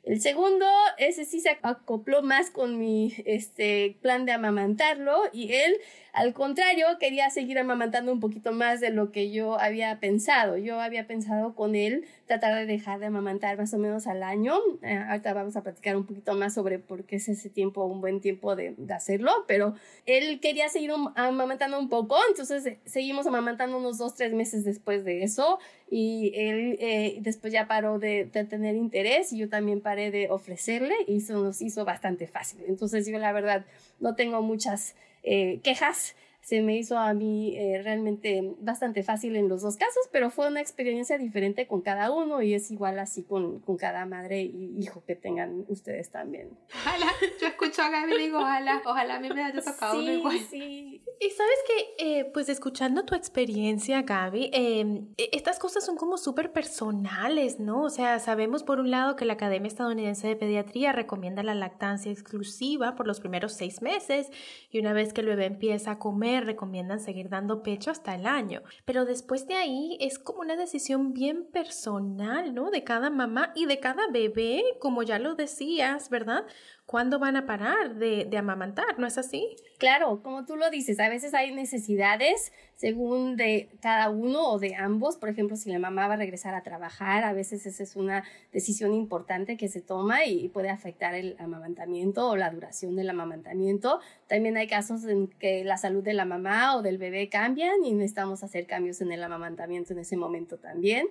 El 0.03 0.23
segundo, 0.23 0.65
ese 0.97 1.27
sí 1.27 1.41
se 1.41 1.59
acopló 1.62 2.23
más 2.23 2.50
con 2.50 2.79
mi 2.79 3.12
este, 3.27 3.97
plan 4.00 4.25
de 4.25 4.33
amamantarlo 4.33 5.25
y 5.33 5.53
él 5.53 5.77
al 6.16 6.32
contrario, 6.32 6.86
quería 6.98 7.28
seguir 7.28 7.58
amamantando 7.58 8.10
un 8.10 8.20
poquito 8.20 8.50
más 8.50 8.80
de 8.80 8.88
lo 8.88 9.12
que 9.12 9.30
yo 9.30 9.60
había 9.60 10.00
pensado. 10.00 10.56
Yo 10.56 10.80
había 10.80 11.06
pensado 11.06 11.54
con 11.54 11.74
él 11.74 12.06
tratar 12.24 12.54
de 12.54 12.64
dejar 12.64 13.00
de 13.00 13.06
amamantar 13.06 13.58
más 13.58 13.74
o 13.74 13.78
menos 13.78 14.06
al 14.06 14.22
año. 14.22 14.54
Eh, 14.82 14.96
ahorita 14.96 15.34
vamos 15.34 15.56
a 15.56 15.62
platicar 15.62 15.94
un 15.94 16.06
poquito 16.06 16.32
más 16.32 16.54
sobre 16.54 16.78
por 16.78 17.04
qué 17.04 17.16
es 17.16 17.28
ese 17.28 17.50
tiempo 17.50 17.84
un 17.84 18.00
buen 18.00 18.22
tiempo 18.22 18.56
de, 18.56 18.74
hacerlo, 18.94 19.30
pero 19.46 19.74
él 20.06 20.40
quería 20.40 20.70
seguir 20.70 20.90
amamantando 21.16 21.78
un 21.78 21.90
poco, 21.90 22.16
entonces 22.30 22.78
seguimos 22.86 23.26
amamantando 23.26 23.76
unos 23.76 23.98
dos, 23.98 24.14
tres 24.14 24.32
meses 24.32 24.64
después 24.64 25.04
de 25.04 25.22
eso 25.22 25.58
y 25.90 26.32
él 26.34 26.78
eh, 26.80 27.18
después 27.20 27.52
ya 27.52 27.68
paró 27.68 27.98
de, 27.98 28.24
de, 28.24 28.44
tener 28.44 28.74
interés 28.74 29.34
y 29.34 29.38
yo 29.38 29.50
también 29.50 29.82
paré 29.82 30.10
de 30.10 30.30
ofrecerle 30.30 30.94
y 31.06 31.18
eso 31.18 31.34
nos 31.34 31.60
hizo 31.60 31.84
bastante 31.84 32.26
fácil. 32.26 32.62
Entonces 32.66 33.06
yo 33.06 33.18
la 33.18 33.32
verdad 33.32 33.66
no 34.00 34.14
tengo 34.14 34.40
muchas 34.40 34.94
eh, 35.26 35.61
quejas 35.62 36.14
se 36.46 36.62
me 36.62 36.76
hizo 36.76 36.96
a 36.96 37.12
mí 37.12 37.56
eh, 37.56 37.81
realmente 37.82 38.54
bastante 38.60 39.02
fácil 39.02 39.34
en 39.34 39.48
los 39.48 39.62
dos 39.62 39.76
casos, 39.76 40.04
pero 40.12 40.31
fue 40.31 40.46
una 40.46 40.60
experiencia 40.60 41.19
diferente 41.19 41.66
con 41.66 41.81
cada 41.81 42.12
uno 42.12 42.40
y 42.40 42.54
es 42.54 42.70
igual 42.70 43.00
así 43.00 43.25
con, 43.25 43.58
con 43.58 43.76
cada 43.76 44.06
madre 44.06 44.43
y 44.43 44.76
hijo 44.78 45.02
que 45.04 45.16
tengan 45.16 45.64
ustedes 45.66 46.12
también. 46.12 46.56
Ojalá, 46.72 47.06
yo 47.40 47.48
escucho 47.48 47.82
a 47.82 47.90
Gaby 47.90 48.14
y 48.14 48.19
digo, 48.19 48.38
ojalá, 48.38 48.81
ojalá 48.87 49.16
a 49.16 49.19
mí 49.19 49.28
me 49.28 49.43
haya 49.43 49.60
tocado 49.60 50.00
sí, 50.00 50.08
igual. 50.08 50.38
Sí. 50.48 51.02
Y 51.19 51.31
sabes 51.31 51.58
que, 51.66 52.19
eh, 52.19 52.25
pues 52.26 52.49
escuchando 52.49 53.04
tu 53.04 53.16
experiencia, 53.16 54.02
Gaby, 54.02 54.50
em, 54.52 55.08
e, 55.16 55.30
estas 55.32 55.59
cosas 55.59 55.85
son 55.85 55.97
como 55.97 56.16
súper 56.16 56.52
personales, 56.52 57.59
¿no? 57.59 57.82
O 57.82 57.90
sea, 57.90 58.21
sabemos 58.21 58.62
por 58.62 58.78
un 58.78 58.92
lado 58.92 59.16
que 59.16 59.25
la 59.25 59.32
Academia 59.32 59.66
Estadounidense 59.66 60.28
de 60.28 60.37
Pediatría 60.37 60.92
recomienda 60.92 61.42
la 61.42 61.54
lactancia 61.54 62.12
exclusiva 62.12 62.94
por 62.94 63.09
los 63.09 63.18
primeros 63.18 63.54
seis 63.54 63.82
meses 63.82 64.30
y 64.71 64.78
una 64.78 64.92
vez 64.92 65.12
que 65.12 65.23
el 65.23 65.26
bebé 65.26 65.47
empieza 65.47 65.92
a 65.92 65.99
comer, 65.99 66.36
recomiendan 66.40 67.00
seguir 67.00 67.28
dando 67.28 67.62
pecho 67.62 67.90
hasta 67.90 68.14
el 68.14 68.26
año. 68.26 68.62
Pero 68.85 69.05
después 69.05 69.47
de 69.47 69.55
ahí 69.55 69.97
es 70.00 70.19
como 70.19 70.40
una 70.40 70.57
decisión 70.57 71.12
bien 71.12 71.45
personal, 71.45 72.55
¿no? 72.55 72.71
De 72.71 72.85
cada 72.85 73.11
mamá 73.11 73.52
y 73.55 73.66
de 73.66 73.81
cada 73.81 74.09
bebé, 74.11 74.62
como 74.81 75.02
ya 75.02 75.19
lo 75.19 75.35
decías, 75.35 76.11
¿verdad? 76.11 76.45
¿Cuándo 76.87 77.19
van 77.19 77.35
a 77.35 77.47
parar 77.47 77.97
de, 77.97 78.31
amamantar? 78.38 78.97
¿No 79.00 79.09
es 79.09 79.19
así? 79.19 79.57
Claro, 79.76 80.23
como 80.23 80.47
tú 80.47 80.55
lo 80.55 80.71
dices, 80.71 81.00
a 81.00 81.09
veces 81.09 81.35
hay 81.35 81.52
necesidades 81.52 82.52
según 82.76 83.37
de 83.37 83.71
cada 83.81 84.09
uno 84.09 84.49
o 84.52 84.61
de 84.61 84.76
ambos. 84.76 85.16
Por 85.16 85.28
ejemplo, 85.28 85.57
si 85.57 85.69
la 85.73 85.81
mamá 85.81 86.07
va 86.07 86.14
a 86.14 86.19
regresar 86.19 86.55
a 86.55 86.62
trabajar, 86.62 87.25
a 87.25 87.33
veces 87.33 87.66
esa 87.66 87.83
es 87.83 87.97
una 87.97 88.23
decisión 88.52 88.95
importante 88.95 89.57
que 89.57 89.66
se 89.66 89.81
toma 89.81 90.26
y 90.26 90.49
puede 90.49 90.69
afectar 90.71 91.16
el 91.16 91.35
amamantamiento 91.40 92.28
o 92.28 92.37
la 92.37 92.50
duración 92.50 92.95
del 92.95 93.11
amamantamiento. 93.11 93.99
También 94.28 94.57
hay 94.57 94.69
casos 94.69 95.05
en 95.07 95.26
que 95.26 95.64
la 95.64 95.78
salud 95.78 96.05
de 96.05 96.14
la 96.14 96.25
mamá 96.25 96.76
o 96.76 96.83
del 96.83 96.99
bebé 96.99 97.28
cambian 97.28 97.85
y 97.85 97.95
necesitamos 97.95 98.45
hacer 98.45 98.69
cambios 98.69 99.00
en 99.00 99.11
el 99.11 99.25
amamantamiento 99.25 99.93
en 99.93 99.99
ese 99.99 100.16
momento 100.16 100.59
también. 100.59 101.09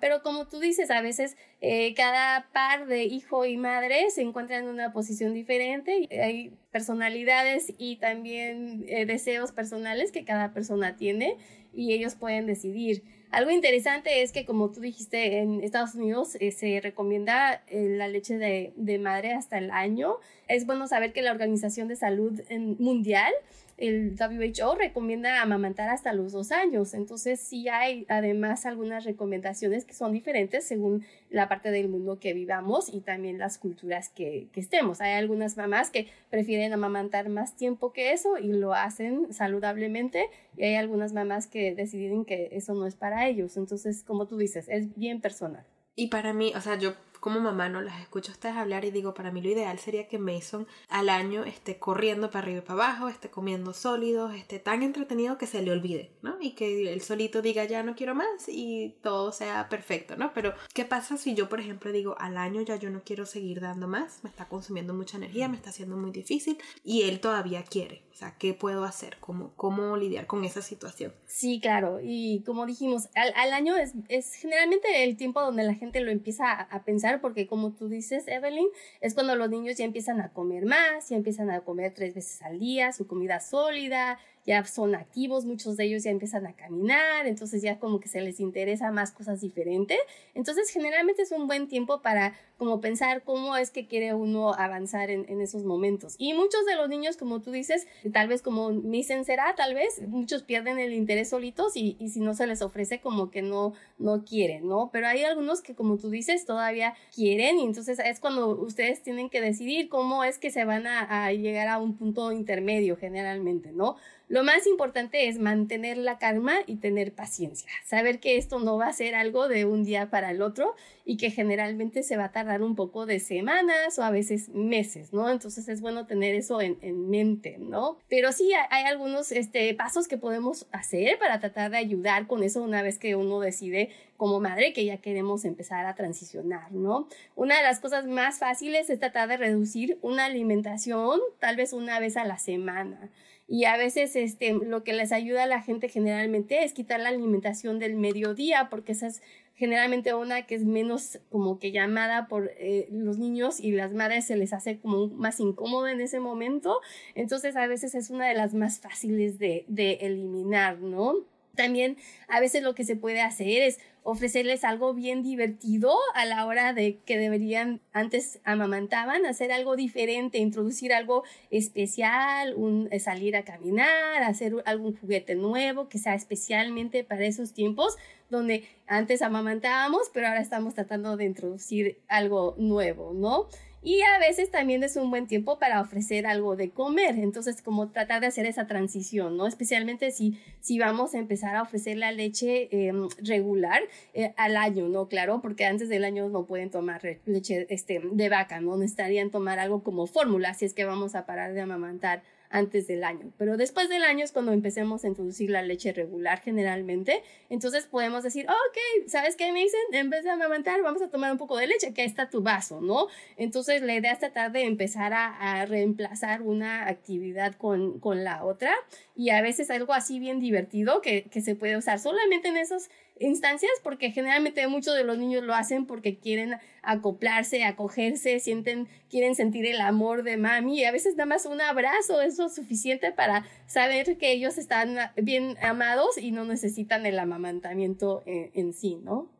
Pero 0.00 0.22
como 0.22 0.46
tú 0.46 0.60
dices, 0.60 0.90
a 0.90 1.00
veces 1.00 1.36
eh, 1.60 1.94
cada 1.94 2.48
par 2.52 2.86
de 2.86 3.04
hijo 3.04 3.44
y 3.44 3.56
madre 3.56 4.10
se 4.10 4.22
encuentra 4.22 4.58
en 4.58 4.68
una 4.68 4.92
posición 4.92 5.34
diferente. 5.34 6.08
Hay 6.22 6.52
personalidades 6.70 7.72
y 7.76 7.96
también 7.96 8.84
eh, 8.88 9.06
deseos 9.06 9.52
personales 9.52 10.12
que 10.12 10.24
cada 10.24 10.52
persona 10.52 10.96
tiene 10.96 11.36
y 11.72 11.92
ellos 11.92 12.14
pueden 12.14 12.46
decidir. 12.46 13.02
Algo 13.30 13.50
interesante 13.50 14.22
es 14.22 14.30
que, 14.30 14.44
como 14.44 14.70
tú 14.70 14.80
dijiste, 14.80 15.38
en 15.38 15.60
Estados 15.64 15.96
Unidos 15.96 16.36
eh, 16.38 16.52
se 16.52 16.80
recomienda 16.80 17.64
eh, 17.66 17.88
la 17.96 18.06
leche 18.06 18.38
de, 18.38 18.72
de, 18.76 18.98
madre 19.00 19.32
hasta 19.32 19.58
el 19.58 19.72
año. 19.72 20.18
Es 20.46 20.66
bueno 20.66 20.86
saber 20.86 21.12
que 21.12 21.20
la 21.20 21.32
Organización 21.32 21.88
de 21.88 21.96
Salud 21.96 22.40
Mundial 22.78 23.32
el 23.76 24.14
WHO 24.18 24.74
recomienda 24.76 25.42
amamantar 25.42 25.88
hasta 25.88 26.12
los 26.12 26.32
dos 26.32 26.52
años. 26.52 26.94
Entonces 26.94 27.40
sí 27.40 27.68
hay 27.68 28.06
además 28.08 28.66
algunas 28.66 29.04
recomendaciones 29.04 29.84
que 29.84 29.94
son 29.94 30.12
diferentes 30.12 30.66
según 30.66 31.04
la 31.30 31.48
parte 31.48 31.70
del 31.70 31.88
mundo 31.88 32.18
que 32.18 32.32
vivamos 32.32 32.88
y 32.92 33.00
también 33.00 33.38
las 33.38 33.58
culturas 33.58 34.08
que, 34.08 34.48
estemos. 34.54 35.00
Hay 35.00 35.12
algunas 35.12 35.56
mamás 35.56 35.90
que 35.90 36.08
prefieren 36.30 36.72
amamantar 36.72 37.28
más 37.28 37.56
tiempo 37.56 37.92
que 37.92 38.12
eso 38.12 38.38
y 38.38 38.52
lo 38.52 38.74
hacen 38.74 39.32
saludablemente 39.32 40.26
y 40.56 40.64
hay 40.64 40.76
algunas 40.76 41.12
mamás 41.12 41.46
que 41.46 41.74
deciden 41.74 42.24
que 42.24 42.50
eso 42.52 42.74
no 42.74 42.86
es 42.86 42.94
para 42.94 43.28
ellos. 43.28 43.56
Entonces, 43.56 44.02
como 44.04 44.26
tú 44.26 44.36
dices, 44.36 44.66
es 44.68 44.94
bien 44.96 45.20
personal. 45.20 45.64
Y 45.96 46.08
para 46.08 46.32
mí, 46.32 46.52
o 46.56 46.60
sea, 46.60 46.76
yo 46.76 46.94
como 47.24 47.40
mamá 47.40 47.70
no 47.70 47.80
las 47.80 48.02
escucho 48.02 48.32
a 48.32 48.34
ustedes 48.34 48.54
hablar 48.54 48.84
y 48.84 48.90
digo, 48.90 49.14
para 49.14 49.30
mí 49.30 49.40
lo 49.40 49.48
ideal 49.48 49.78
sería 49.78 50.08
que 50.08 50.18
Mason 50.18 50.66
al 50.90 51.08
año 51.08 51.44
esté 51.44 51.78
corriendo 51.78 52.30
para 52.30 52.40
arriba 52.40 52.58
y 52.58 52.60
para 52.60 52.84
abajo, 52.84 53.08
esté 53.08 53.30
comiendo 53.30 53.72
sólidos, 53.72 54.34
esté 54.34 54.58
tan 54.58 54.82
entretenido 54.82 55.38
que 55.38 55.46
se 55.46 55.62
le 55.62 55.72
olvide, 55.72 56.10
¿no? 56.20 56.36
Y 56.38 56.50
que 56.50 56.92
él 56.92 57.00
solito 57.00 57.40
diga, 57.40 57.64
ya 57.64 57.82
no 57.82 57.94
quiero 57.94 58.14
más 58.14 58.46
y 58.46 58.98
todo 59.02 59.32
sea 59.32 59.70
perfecto, 59.70 60.16
¿no? 60.16 60.34
Pero, 60.34 60.52
¿qué 60.74 60.84
pasa 60.84 61.16
si 61.16 61.32
yo, 61.32 61.48
por 61.48 61.60
ejemplo, 61.60 61.92
digo, 61.92 62.14
al 62.18 62.36
año 62.36 62.60
ya 62.60 62.76
yo 62.76 62.90
no 62.90 63.00
quiero 63.02 63.24
seguir 63.24 63.62
dando 63.62 63.88
más, 63.88 64.22
me 64.22 64.28
está 64.28 64.46
consumiendo 64.46 64.92
mucha 64.92 65.16
energía, 65.16 65.48
me 65.48 65.56
está 65.56 65.70
haciendo 65.70 65.96
muy 65.96 66.10
difícil 66.10 66.58
y 66.84 67.04
él 67.04 67.20
todavía 67.20 67.64
quiere? 67.64 68.04
O 68.14 68.16
sea, 68.16 68.36
¿qué 68.38 68.54
puedo 68.54 68.84
hacer? 68.84 69.16
¿Cómo, 69.18 69.54
cómo 69.56 69.96
lidiar 69.96 70.28
con 70.28 70.44
esa 70.44 70.62
situación? 70.62 71.12
Sí, 71.26 71.58
claro. 71.60 71.98
Y 72.00 72.44
como 72.46 72.64
dijimos, 72.64 73.08
al, 73.16 73.32
al 73.34 73.52
año 73.52 73.76
es, 73.76 73.92
es, 74.08 74.34
generalmente 74.34 75.02
el 75.02 75.16
tiempo 75.16 75.40
donde 75.40 75.64
la 75.64 75.74
gente 75.74 75.98
lo 75.98 76.12
empieza 76.12 76.48
a, 76.48 76.60
a, 76.62 76.84
pensar, 76.84 77.13
porque 77.20 77.46
como 77.46 77.72
tú 77.72 77.88
dices, 77.88 78.28
Evelyn, 78.28 78.68
es 79.00 79.14
cuando 79.14 79.36
los 79.36 79.50
niños 79.50 79.76
ya 79.76 79.84
empiezan 79.84 80.20
a 80.20 80.32
comer 80.32 80.66
más, 80.66 81.08
ya 81.08 81.16
empiezan 81.16 81.50
a 81.50 81.60
comer 81.60 81.92
tres 81.94 82.14
veces 82.14 82.42
al 82.42 82.58
día, 82.58 82.92
su 82.92 83.06
comida 83.06 83.40
sólida, 83.40 84.18
ya 84.46 84.64
son 84.64 84.94
activos, 84.94 85.46
muchos 85.46 85.76
de 85.76 85.84
ellos 85.84 86.02
ya 86.02 86.10
empiezan 86.10 86.46
a 86.46 86.54
caminar, 86.54 87.26
entonces 87.26 87.62
ya 87.62 87.78
como 87.78 88.00
que 88.00 88.08
se 88.08 88.20
les 88.20 88.40
interesa 88.40 88.90
más 88.90 89.12
cosas 89.12 89.40
diferentes. 89.40 89.98
Entonces 90.34 90.70
generalmente 90.70 91.22
es 91.22 91.32
un 91.32 91.46
buen 91.46 91.66
tiempo 91.66 92.02
para 92.02 92.34
como 92.58 92.80
pensar 92.80 93.22
cómo 93.22 93.56
es 93.56 93.70
que 93.70 93.86
quiere 93.86 94.14
uno 94.14 94.52
avanzar 94.54 95.10
en, 95.10 95.24
en 95.28 95.40
esos 95.40 95.64
momentos. 95.64 96.14
Y 96.18 96.34
muchos 96.34 96.64
de 96.66 96.76
los 96.76 96.88
niños, 96.88 97.16
como 97.16 97.40
tú 97.40 97.50
dices, 97.50 97.86
tal 98.12 98.28
vez 98.28 98.42
como 98.42 98.70
dicen 98.72 99.24
será, 99.24 99.54
tal 99.56 99.74
vez, 99.74 100.02
muchos 100.06 100.42
pierden 100.42 100.78
el 100.78 100.92
interés 100.92 101.30
solitos 101.30 101.76
y, 101.76 101.96
y 101.98 102.10
si 102.10 102.20
no 102.20 102.34
se 102.34 102.46
les 102.46 102.62
ofrece 102.62 103.00
como 103.00 103.30
que 103.30 103.42
no, 103.42 103.72
no 103.98 104.24
quieren, 104.24 104.68
¿no? 104.68 104.90
Pero 104.92 105.08
hay 105.08 105.24
algunos 105.24 105.62
que 105.62 105.74
como 105.74 105.96
tú 105.96 106.10
dices 106.10 106.44
todavía 106.44 106.94
quieren 107.14 107.58
y 107.58 107.64
entonces 107.64 107.98
es 107.98 108.20
cuando 108.20 108.48
ustedes 108.48 109.02
tienen 109.02 109.30
que 109.30 109.40
decidir 109.40 109.88
cómo 109.88 110.24
es 110.24 110.38
que 110.38 110.50
se 110.50 110.64
van 110.64 110.86
a, 110.86 111.26
a 111.26 111.32
llegar 111.32 111.68
a 111.68 111.78
un 111.78 111.96
punto 111.96 112.32
intermedio 112.32 112.96
generalmente, 112.96 113.72
¿no? 113.72 113.96
Lo 114.28 114.42
más 114.42 114.66
importante 114.66 115.28
es 115.28 115.38
mantener 115.38 115.98
la 115.98 116.18
calma 116.18 116.54
y 116.66 116.76
tener 116.76 117.12
paciencia, 117.12 117.68
saber 117.84 118.20
que 118.20 118.38
esto 118.38 118.58
no 118.58 118.78
va 118.78 118.86
a 118.86 118.92
ser 118.92 119.14
algo 119.14 119.48
de 119.48 119.66
un 119.66 119.84
día 119.84 120.08
para 120.08 120.30
el 120.30 120.40
otro 120.40 120.74
y 121.04 121.18
que 121.18 121.30
generalmente 121.30 122.02
se 122.02 122.16
va 122.16 122.24
a 122.24 122.32
tardar 122.32 122.62
un 122.62 122.74
poco 122.74 123.04
de 123.04 123.20
semanas 123.20 123.98
o 123.98 124.02
a 124.02 124.10
veces 124.10 124.48
meses, 124.48 125.12
¿no? 125.12 125.28
Entonces 125.28 125.68
es 125.68 125.82
bueno 125.82 126.06
tener 126.06 126.34
eso 126.34 126.62
en, 126.62 126.78
en 126.80 127.10
mente, 127.10 127.58
¿no? 127.58 127.98
Pero 128.08 128.32
sí 128.32 128.50
hay, 128.70 128.84
algunos 128.84 129.30
este, 129.30 129.74
pasos 129.74 130.08
que 130.08 130.16
podemos 130.16 130.66
hacer 130.72 131.18
para 131.18 131.38
tratar 131.38 131.70
de 131.70 131.76
ayudar 131.76 132.26
con 132.26 132.42
eso 132.42 132.62
una 132.62 132.80
vez 132.80 132.98
que 132.98 133.16
uno 133.16 133.40
decide 133.40 133.90
como 134.16 134.40
madre 134.40 134.72
que 134.72 134.86
ya 134.86 134.98
queremos 134.98 135.44
empezar 135.44 135.84
a 135.84 135.94
transicionar, 135.94 136.72
¿no? 136.72 137.08
Una 137.34 137.58
de 137.58 137.62
las 137.62 137.80
cosas 137.80 138.06
más 138.06 138.38
fáciles 138.38 138.88
es 138.88 138.98
tratar 138.98 139.28
de 139.28 139.36
reducir 139.36 139.98
una 140.00 140.24
alimentación 140.24 141.20
tal 141.40 141.56
vez 141.56 141.74
una 141.74 142.00
vez 142.00 142.16
a 142.16 142.24
la 142.24 142.38
semana 142.38 143.10
y 143.46 143.64
a 143.64 143.76
veces 143.76 144.16
este, 144.16 144.54
lo 144.54 144.84
que 144.84 144.94
les 144.94 145.12
ayuda 145.12 145.44
a 145.44 145.46
la 145.46 145.60
gente 145.60 145.88
generalmente 145.88 146.64
es 146.64 146.72
quitar 146.72 147.00
la 147.00 147.10
alimentación 147.10 147.78
del 147.78 147.94
mediodía 147.94 148.68
porque 148.70 148.92
esa 148.92 149.08
es 149.08 149.22
generalmente 149.54 150.14
una 150.14 150.46
que 150.46 150.54
es 150.54 150.64
menos 150.64 151.20
como 151.30 151.58
que 151.58 151.70
llamada 151.70 152.26
por 152.26 152.50
eh, 152.58 152.88
los 152.90 153.18
niños 153.18 153.60
y 153.60 153.72
las 153.72 153.92
madres 153.92 154.26
se 154.26 154.36
les 154.36 154.52
hace 154.52 154.78
como 154.78 155.08
más 155.08 155.40
incómodo 155.40 155.88
en 155.88 156.00
ese 156.00 156.20
momento 156.20 156.80
entonces 157.14 157.54
a 157.56 157.66
veces 157.66 157.94
es 157.94 158.10
una 158.10 158.26
de 158.26 158.34
las 158.34 158.54
más 158.54 158.80
fáciles 158.80 159.38
de, 159.38 159.64
de 159.68 159.98
eliminar, 160.00 160.80
¿no? 160.80 161.14
También 161.54 161.96
a 162.28 162.40
veces 162.40 162.62
lo 162.62 162.74
que 162.74 162.84
se 162.84 162.96
puede 162.96 163.20
hacer 163.20 163.62
es 163.62 163.78
ofrecerles 164.04 164.64
algo 164.64 164.92
bien 164.92 165.22
divertido 165.22 165.96
a 166.14 166.26
la 166.26 166.44
hora 166.44 166.74
de 166.74 166.98
que 167.06 167.18
deberían, 167.18 167.80
antes 167.92 168.38
amamantaban, 168.44 169.24
hacer 169.24 169.50
algo 169.50 169.76
diferente, 169.76 170.38
introducir 170.38 170.92
algo 170.92 171.24
especial, 171.50 172.54
un, 172.54 172.88
eh, 172.92 173.00
salir 173.00 173.34
a 173.34 173.44
caminar, 173.44 174.22
hacer 174.22 174.54
algún 174.66 174.94
juguete 174.94 175.34
nuevo 175.34 175.88
que 175.88 175.98
sea 175.98 176.14
especialmente 176.14 177.02
para 177.02 177.24
esos 177.24 177.54
tiempos 177.54 177.96
donde 178.28 178.68
antes 178.86 179.22
amamantábamos, 179.22 180.10
pero 180.12 180.28
ahora 180.28 180.40
estamos 180.40 180.74
tratando 180.74 181.16
de 181.16 181.24
introducir 181.24 181.98
algo 182.06 182.54
nuevo, 182.58 183.12
¿no? 183.14 183.48
Y 183.84 184.00
a 184.00 184.18
veces 184.18 184.50
también 184.50 184.82
es 184.82 184.96
un 184.96 185.10
buen 185.10 185.26
tiempo 185.26 185.58
para 185.58 185.82
ofrecer 185.82 186.26
algo 186.26 186.56
de 186.56 186.70
comer. 186.70 187.18
Entonces, 187.18 187.60
como 187.60 187.90
tratar 187.90 188.22
de 188.22 188.28
hacer 188.28 188.46
esa 188.46 188.66
transición, 188.66 189.36
¿no? 189.36 189.46
Especialmente 189.46 190.10
si, 190.10 190.40
si 190.60 190.78
vamos 190.78 191.14
a 191.14 191.18
empezar 191.18 191.54
a 191.54 191.60
ofrecer 191.60 191.98
la 191.98 192.10
leche 192.10 192.68
eh, 192.72 192.94
regular 193.18 193.82
eh, 194.14 194.32
al 194.38 194.56
año, 194.56 194.88
¿no? 194.88 195.08
Claro, 195.08 195.42
porque 195.42 195.66
antes 195.66 195.90
del 195.90 196.04
año 196.04 196.30
no 196.30 196.46
pueden 196.46 196.70
tomar 196.70 197.02
leche 197.26 197.66
este, 197.68 198.00
de 198.02 198.28
vaca, 198.30 198.58
¿no? 198.58 198.78
Necesitarían 198.78 199.30
tomar 199.30 199.58
algo 199.58 199.82
como 199.82 200.06
fórmula 200.06 200.54
si 200.54 200.64
es 200.64 200.72
que 200.72 200.86
vamos 200.86 201.14
a 201.14 201.26
parar 201.26 201.52
de 201.52 201.60
amamantar 201.60 202.22
antes 202.54 202.86
del 202.86 203.02
año. 203.02 203.32
Pero 203.36 203.56
después 203.56 203.88
del 203.88 204.04
año 204.04 204.24
es 204.24 204.30
cuando 204.30 204.52
empecemos 204.52 205.02
a 205.02 205.08
introducir 205.08 205.50
la 205.50 205.60
leche 205.62 205.92
regular 205.92 206.40
generalmente. 206.40 207.22
Entonces 207.50 207.86
podemos 207.86 208.22
decir, 208.22 208.46
ok, 208.48 209.08
¿sabes 209.08 209.34
qué 209.34 209.50
me 209.50 209.58
dicen? 209.58 209.80
En 209.92 210.08
vez 210.08 210.22
de 210.22 210.30
amamantar, 210.30 210.80
vamos 210.80 211.02
a 211.02 211.08
tomar 211.08 211.32
un 211.32 211.38
poco 211.38 211.56
de 211.56 211.66
leche, 211.66 211.92
que 211.92 212.04
está 212.04 212.30
tu 212.30 212.42
vaso, 212.42 212.80
¿no? 212.80 213.08
Entonces 213.36 213.82
la 213.82 213.96
idea 213.96 214.12
es 214.12 214.20
tratar 214.20 214.52
de 214.52 214.62
empezar 214.62 215.12
a, 215.12 215.60
a 215.60 215.66
reemplazar 215.66 216.42
una 216.42 216.86
actividad 216.88 217.56
con, 217.56 217.98
con, 217.98 218.22
la 218.22 218.44
otra 218.44 218.72
y 219.16 219.30
a 219.30 219.42
veces 219.42 219.70
algo 219.70 219.92
así 219.92 220.20
bien 220.20 220.38
divertido 220.38 221.00
que, 221.00 221.24
que 221.24 221.40
se 221.40 221.56
puede 221.56 221.76
usar 221.76 221.98
solamente 221.98 222.46
en 222.46 222.56
esos 222.56 222.88
instancias 223.20 223.72
porque 223.82 224.10
generalmente 224.10 224.66
muchos 224.66 224.94
de 224.96 225.04
los 225.04 225.18
niños 225.18 225.44
lo 225.44 225.54
hacen 225.54 225.86
porque 225.86 226.18
quieren 226.18 226.56
acoplarse, 226.82 227.64
acogerse, 227.64 228.40
sienten, 228.40 228.88
quieren 229.08 229.34
sentir 229.34 229.66
el 229.66 229.80
amor 229.80 230.22
de 230.22 230.36
mami 230.36 230.80
y 230.80 230.84
a 230.84 230.92
veces 230.92 231.16
nada 231.16 231.26
más 231.26 231.46
un 231.46 231.60
abrazo 231.60 232.20
es 232.20 232.38
lo 232.38 232.48
suficiente 232.48 233.12
para 233.12 233.46
saber 233.66 234.18
que 234.18 234.32
ellos 234.32 234.58
están 234.58 234.96
bien 235.16 235.56
amados 235.62 236.18
y 236.18 236.32
no 236.32 236.44
necesitan 236.44 237.06
el 237.06 237.18
amamantamiento 237.18 238.22
en, 238.26 238.50
en 238.54 238.72
sí, 238.72 238.98
¿no? 239.02 239.30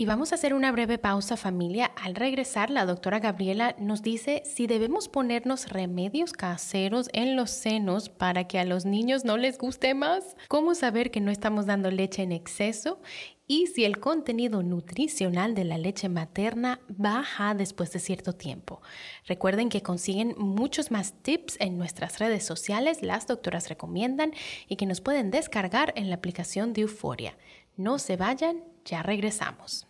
Y 0.00 0.06
vamos 0.06 0.32
a 0.32 0.36
hacer 0.36 0.54
una 0.54 0.72
breve 0.72 0.96
pausa 0.96 1.36
familia. 1.36 1.92
Al 1.94 2.14
regresar, 2.14 2.70
la 2.70 2.86
doctora 2.86 3.18
Gabriela 3.20 3.76
nos 3.78 4.00
dice 4.00 4.42
si 4.46 4.66
debemos 4.66 5.08
ponernos 5.08 5.68
remedios 5.68 6.32
caseros 6.32 7.10
en 7.12 7.36
los 7.36 7.50
senos 7.50 8.08
para 8.08 8.48
que 8.48 8.58
a 8.58 8.64
los 8.64 8.86
niños 8.86 9.26
no 9.26 9.36
les 9.36 9.58
guste 9.58 9.92
más, 9.92 10.38
cómo 10.48 10.74
saber 10.74 11.10
que 11.10 11.20
no 11.20 11.30
estamos 11.30 11.66
dando 11.66 11.90
leche 11.90 12.22
en 12.22 12.32
exceso 12.32 13.02
y 13.46 13.66
si 13.66 13.84
el 13.84 14.00
contenido 14.00 14.62
nutricional 14.62 15.54
de 15.54 15.64
la 15.64 15.76
leche 15.76 16.08
materna 16.08 16.80
baja 16.88 17.52
después 17.52 17.92
de 17.92 17.98
cierto 17.98 18.32
tiempo. 18.32 18.80
Recuerden 19.26 19.68
que 19.68 19.82
consiguen 19.82 20.34
muchos 20.38 20.90
más 20.90 21.12
tips 21.12 21.58
en 21.60 21.76
nuestras 21.76 22.20
redes 22.20 22.46
sociales, 22.46 23.02
las 23.02 23.26
doctoras 23.26 23.68
recomiendan 23.68 24.32
y 24.66 24.76
que 24.76 24.86
nos 24.86 25.02
pueden 25.02 25.30
descargar 25.30 25.92
en 25.94 26.08
la 26.08 26.14
aplicación 26.14 26.72
de 26.72 26.80
Euforia. 26.80 27.36
No 27.76 27.98
se 27.98 28.16
vayan, 28.16 28.64
ya 28.86 29.02
regresamos 29.02 29.89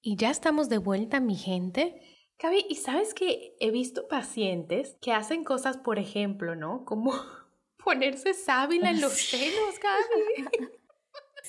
Y 0.00 0.16
ya 0.16 0.30
estamos 0.30 0.68
de 0.68 0.78
vuelta, 0.78 1.20
mi 1.20 1.36
gente. 1.36 2.00
Gaby, 2.38 2.66
¿y 2.68 2.74
sabes 2.76 3.14
que 3.14 3.56
he 3.60 3.70
visto 3.70 4.08
pacientes 4.08 4.96
que 5.00 5.12
hacen 5.12 5.44
cosas, 5.44 5.76
por 5.76 5.98
ejemplo, 5.98 6.56
¿no? 6.56 6.84
Como 6.84 7.12
ponerse 7.84 8.34
sábila 8.34 8.90
en 8.90 9.00
los 9.00 9.12
senos, 9.12 9.78
Gaby. 9.80 10.68